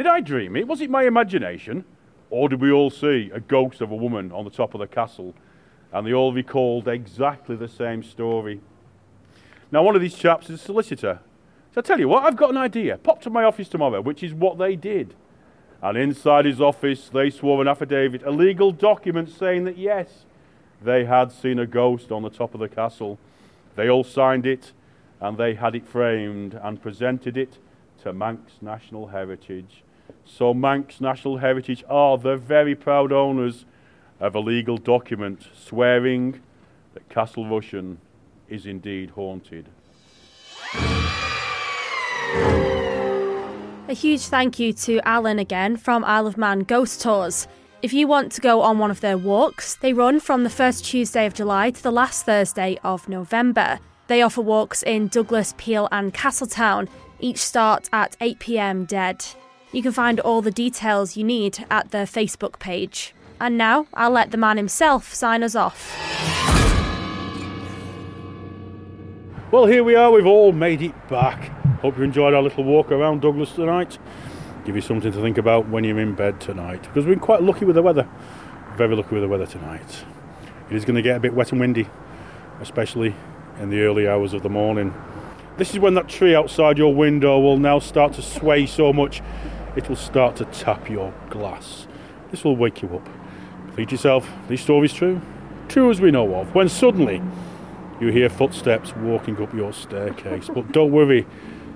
Did 0.00 0.06
I 0.06 0.20
dream 0.20 0.56
it? 0.56 0.66
Was 0.66 0.80
it 0.80 0.88
my 0.88 1.02
imagination?" 1.02 1.84
Or 2.30 2.48
did 2.48 2.58
we 2.58 2.72
all 2.72 2.88
see 2.88 3.30
a 3.34 3.38
ghost 3.38 3.82
of 3.82 3.90
a 3.90 3.94
woman 3.94 4.32
on 4.32 4.44
the 4.44 4.50
top 4.50 4.72
of 4.72 4.80
the 4.80 4.86
castle? 4.86 5.34
And 5.92 6.06
they 6.06 6.14
all 6.14 6.32
recalled 6.32 6.88
exactly 6.88 7.54
the 7.54 7.68
same 7.68 8.02
story. 8.02 8.62
Now, 9.70 9.82
one 9.82 9.94
of 9.94 10.00
these 10.00 10.16
chaps 10.16 10.48
is 10.48 10.58
a 10.58 10.64
solicitor. 10.64 11.18
So 11.74 11.82
I 11.82 11.82
tell 11.82 12.00
you 12.00 12.08
what, 12.08 12.24
I've 12.24 12.38
got 12.38 12.48
an 12.48 12.56
idea. 12.56 12.96
Pop 12.96 13.20
to 13.20 13.28
my 13.28 13.44
office 13.44 13.68
tomorrow, 13.68 14.00
which 14.00 14.22
is 14.22 14.32
what 14.32 14.56
they 14.56 14.74
did. 14.74 15.12
And 15.82 15.98
inside 15.98 16.46
his 16.46 16.62
office, 16.62 17.10
they 17.10 17.28
swore 17.28 17.60
an 17.60 17.68
affidavit, 17.68 18.22
a 18.22 18.30
legal 18.30 18.70
document 18.70 19.28
saying 19.28 19.64
that 19.64 19.76
yes, 19.76 20.24
they 20.82 21.04
had 21.04 21.30
seen 21.30 21.58
a 21.58 21.66
ghost 21.66 22.10
on 22.10 22.22
the 22.22 22.30
top 22.30 22.54
of 22.54 22.60
the 22.60 22.70
castle. 22.70 23.18
They 23.76 23.90
all 23.90 24.04
signed 24.04 24.46
it, 24.46 24.72
and 25.20 25.36
they 25.36 25.56
had 25.56 25.74
it 25.74 25.86
framed 25.86 26.54
and 26.54 26.80
presented 26.80 27.36
it 27.36 27.58
to 27.98 28.14
Manx 28.14 28.62
National 28.62 29.08
Heritage. 29.08 29.82
So 30.24 30.54
Manx 30.54 31.00
National 31.00 31.38
Heritage 31.38 31.84
are 31.88 32.18
the 32.18 32.36
very 32.36 32.74
proud 32.74 33.12
owners 33.12 33.64
of 34.18 34.34
a 34.34 34.40
legal 34.40 34.76
document 34.76 35.46
swearing 35.54 36.40
that 36.94 37.08
Castle 37.08 37.44
Rushen 37.44 37.96
is 38.48 38.66
indeed 38.66 39.10
haunted. 39.10 39.68
A 43.88 43.92
huge 43.92 44.22
thank 44.26 44.58
you 44.58 44.72
to 44.72 45.00
Alan 45.06 45.38
again 45.38 45.76
from 45.76 46.04
Isle 46.04 46.26
of 46.28 46.36
Man 46.36 46.60
Ghost 46.60 47.00
Tours. 47.00 47.48
If 47.82 47.92
you 47.92 48.06
want 48.06 48.30
to 48.32 48.40
go 48.40 48.60
on 48.60 48.78
one 48.78 48.90
of 48.90 49.00
their 49.00 49.18
walks, 49.18 49.74
they 49.76 49.92
run 49.92 50.20
from 50.20 50.44
the 50.44 50.50
first 50.50 50.84
Tuesday 50.84 51.26
of 51.26 51.34
July 51.34 51.70
to 51.70 51.82
the 51.82 51.90
last 51.90 52.26
Thursday 52.26 52.78
of 52.84 53.08
November. 53.08 53.80
They 54.06 54.22
offer 54.22 54.42
walks 54.42 54.82
in 54.82 55.08
Douglas, 55.08 55.54
Peel, 55.56 55.88
and 55.90 56.12
Castletown. 56.12 56.88
Each 57.20 57.38
start 57.38 57.88
at 57.92 58.16
8 58.20 58.38
pm 58.38 58.84
dead. 58.84 59.24
You 59.72 59.82
can 59.82 59.92
find 59.92 60.18
all 60.18 60.42
the 60.42 60.50
details 60.50 61.16
you 61.16 61.22
need 61.22 61.64
at 61.70 61.92
their 61.92 62.04
Facebook 62.04 62.58
page. 62.58 63.14
And 63.40 63.56
now 63.56 63.86
I'll 63.94 64.10
let 64.10 64.32
the 64.32 64.36
man 64.36 64.56
himself 64.56 65.14
sign 65.14 65.44
us 65.44 65.54
off. 65.54 65.96
Well, 69.52 69.66
here 69.66 69.84
we 69.84 69.94
are, 69.94 70.10
we've 70.10 70.26
all 70.26 70.50
made 70.52 70.82
it 70.82 71.08
back. 71.08 71.50
Hope 71.82 71.96
you 71.96 72.02
enjoyed 72.02 72.34
our 72.34 72.42
little 72.42 72.64
walk 72.64 72.90
around 72.90 73.22
Douglas 73.22 73.52
tonight. 73.52 73.98
Give 74.64 74.74
you 74.74 74.82
something 74.82 75.12
to 75.12 75.20
think 75.20 75.38
about 75.38 75.68
when 75.68 75.84
you're 75.84 76.00
in 76.00 76.14
bed 76.14 76.40
tonight. 76.40 76.82
Because 76.82 77.06
we've 77.06 77.16
been 77.16 77.20
quite 77.24 77.42
lucky 77.42 77.64
with 77.64 77.76
the 77.76 77.82
weather. 77.82 78.08
Very 78.76 78.96
lucky 78.96 79.14
with 79.14 79.22
the 79.22 79.28
weather 79.28 79.46
tonight. 79.46 80.04
It 80.68 80.76
is 80.76 80.84
going 80.84 80.96
to 80.96 81.02
get 81.02 81.16
a 81.16 81.20
bit 81.20 81.32
wet 81.32 81.52
and 81.52 81.60
windy, 81.60 81.88
especially 82.60 83.14
in 83.60 83.70
the 83.70 83.82
early 83.82 84.08
hours 84.08 84.34
of 84.34 84.42
the 84.42 84.50
morning. 84.50 84.94
This 85.58 85.72
is 85.72 85.78
when 85.78 85.94
that 85.94 86.08
tree 86.08 86.34
outside 86.34 86.78
your 86.78 86.94
window 86.94 87.38
will 87.38 87.58
now 87.58 87.78
start 87.78 88.14
to 88.14 88.22
sway 88.22 88.66
so 88.66 88.92
much 88.92 89.22
it 89.76 89.88
will 89.88 89.96
start 89.96 90.36
to 90.36 90.44
tap 90.46 90.90
your 90.90 91.12
glass. 91.28 91.86
This 92.30 92.44
will 92.44 92.56
wake 92.56 92.82
you 92.82 92.88
up. 92.94 93.08
Believe 93.74 93.92
yourself, 93.92 94.28
these 94.48 94.60
stories 94.60 94.92
true? 94.92 95.20
True 95.68 95.90
as 95.90 96.00
we 96.00 96.10
know 96.10 96.34
of. 96.34 96.54
When 96.54 96.68
suddenly 96.68 97.22
you 98.00 98.08
hear 98.08 98.28
footsteps 98.28 98.94
walking 98.96 99.40
up 99.42 99.54
your 99.54 99.72
staircase. 99.72 100.48
but 100.52 100.72
don't 100.72 100.90
worry, 100.90 101.26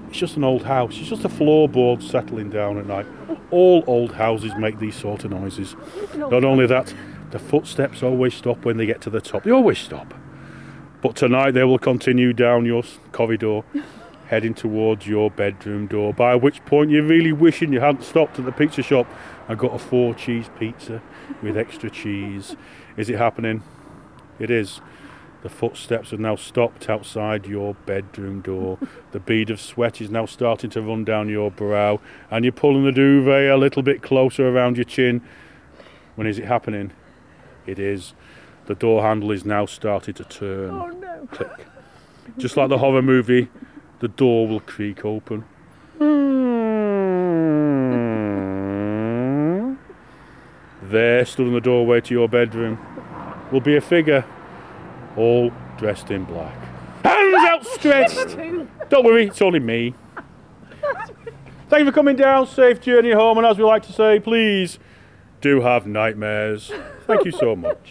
it's 0.08 0.18
just 0.18 0.36
an 0.36 0.44
old 0.44 0.64
house. 0.64 0.96
It's 0.98 1.08
just 1.08 1.24
a 1.24 1.28
floorboard 1.28 2.02
settling 2.02 2.50
down 2.50 2.78
at 2.78 2.86
night. 2.86 3.06
All 3.50 3.84
old 3.86 4.12
houses 4.12 4.52
make 4.56 4.78
these 4.78 4.96
sort 4.96 5.24
of 5.24 5.30
noises. 5.30 5.76
Not 6.16 6.44
only 6.44 6.66
that, 6.66 6.94
the 7.30 7.38
footsteps 7.38 8.02
always 8.02 8.34
stop 8.34 8.64
when 8.64 8.76
they 8.76 8.86
get 8.86 9.00
to 9.02 9.10
the 9.10 9.20
top. 9.20 9.44
They 9.44 9.50
always 9.50 9.78
stop. 9.78 10.14
But 11.02 11.16
tonight 11.16 11.50
they 11.50 11.64
will 11.64 11.78
continue 11.78 12.32
down 12.32 12.64
your 12.64 12.82
corridor 13.12 13.62
heading 14.34 14.52
towards 14.52 15.06
your 15.06 15.30
bedroom 15.30 15.86
door, 15.86 16.12
by 16.12 16.34
which 16.34 16.64
point 16.64 16.90
you're 16.90 17.04
really 17.04 17.30
wishing 17.30 17.72
you 17.72 17.78
hadn't 17.78 18.02
stopped 18.02 18.36
at 18.36 18.44
the 18.44 18.50
pizza 18.50 18.82
shop 18.82 19.06
and 19.46 19.56
got 19.56 19.72
a 19.72 19.78
four 19.78 20.12
cheese 20.12 20.50
pizza 20.58 21.00
with 21.40 21.56
extra 21.56 21.88
cheese. 21.88 22.56
Is 22.96 23.08
it 23.08 23.16
happening? 23.16 23.62
It 24.40 24.50
is. 24.50 24.80
The 25.42 25.48
footsteps 25.48 26.10
have 26.10 26.18
now 26.18 26.34
stopped 26.34 26.90
outside 26.90 27.46
your 27.46 27.74
bedroom 27.86 28.40
door. 28.40 28.76
the 29.12 29.20
bead 29.20 29.50
of 29.50 29.60
sweat 29.60 30.00
is 30.00 30.10
now 30.10 30.26
starting 30.26 30.70
to 30.70 30.82
run 30.82 31.04
down 31.04 31.28
your 31.28 31.52
brow, 31.52 32.00
and 32.28 32.44
you're 32.44 32.50
pulling 32.50 32.84
the 32.84 32.90
duvet 32.90 33.52
a 33.52 33.56
little 33.56 33.84
bit 33.84 34.02
closer 34.02 34.48
around 34.48 34.76
your 34.76 34.84
chin. 34.84 35.22
When 36.16 36.26
is 36.26 36.40
it 36.40 36.46
happening? 36.46 36.90
It 37.66 37.78
is. 37.78 38.14
The 38.66 38.74
door 38.74 39.02
handle 39.02 39.30
is 39.30 39.44
now 39.44 39.66
starting 39.66 40.14
to 40.14 40.24
turn. 40.24 40.70
Oh 40.70 40.88
no. 40.88 41.28
Click. 41.30 41.66
Just 42.36 42.56
like 42.56 42.68
the 42.68 42.78
horror 42.78 43.02
movie 43.02 43.48
the 44.00 44.08
door 44.08 44.46
will 44.46 44.60
creak 44.60 45.04
open. 45.04 45.44
Hmm. 45.98 46.34
There, 50.82 51.24
stood 51.24 51.46
in 51.46 51.54
the 51.54 51.60
doorway 51.60 52.00
to 52.02 52.14
your 52.14 52.28
bedroom, 52.28 52.78
will 53.50 53.60
be 53.60 53.76
a 53.76 53.80
figure, 53.80 54.24
all 55.16 55.50
dressed 55.76 56.10
in 56.10 56.24
black. 56.24 56.56
Hands 57.04 57.34
outstretched! 57.36 58.36
Don't 58.88 59.04
worry, 59.04 59.26
it's 59.26 59.42
only 59.42 59.60
me. 59.60 59.94
Thank 61.68 61.80
you 61.80 61.86
for 61.86 61.92
coming 61.92 62.16
down. 62.16 62.46
Safe 62.46 62.80
journey 62.80 63.12
home, 63.12 63.38
and 63.38 63.46
as 63.46 63.58
we 63.58 63.64
like 63.64 63.82
to 63.84 63.92
say, 63.92 64.20
please 64.20 64.78
do 65.40 65.60
have 65.62 65.86
nightmares. 65.86 66.70
Thank 67.06 67.24
you 67.24 67.32
so 67.32 67.56
much. 67.56 67.90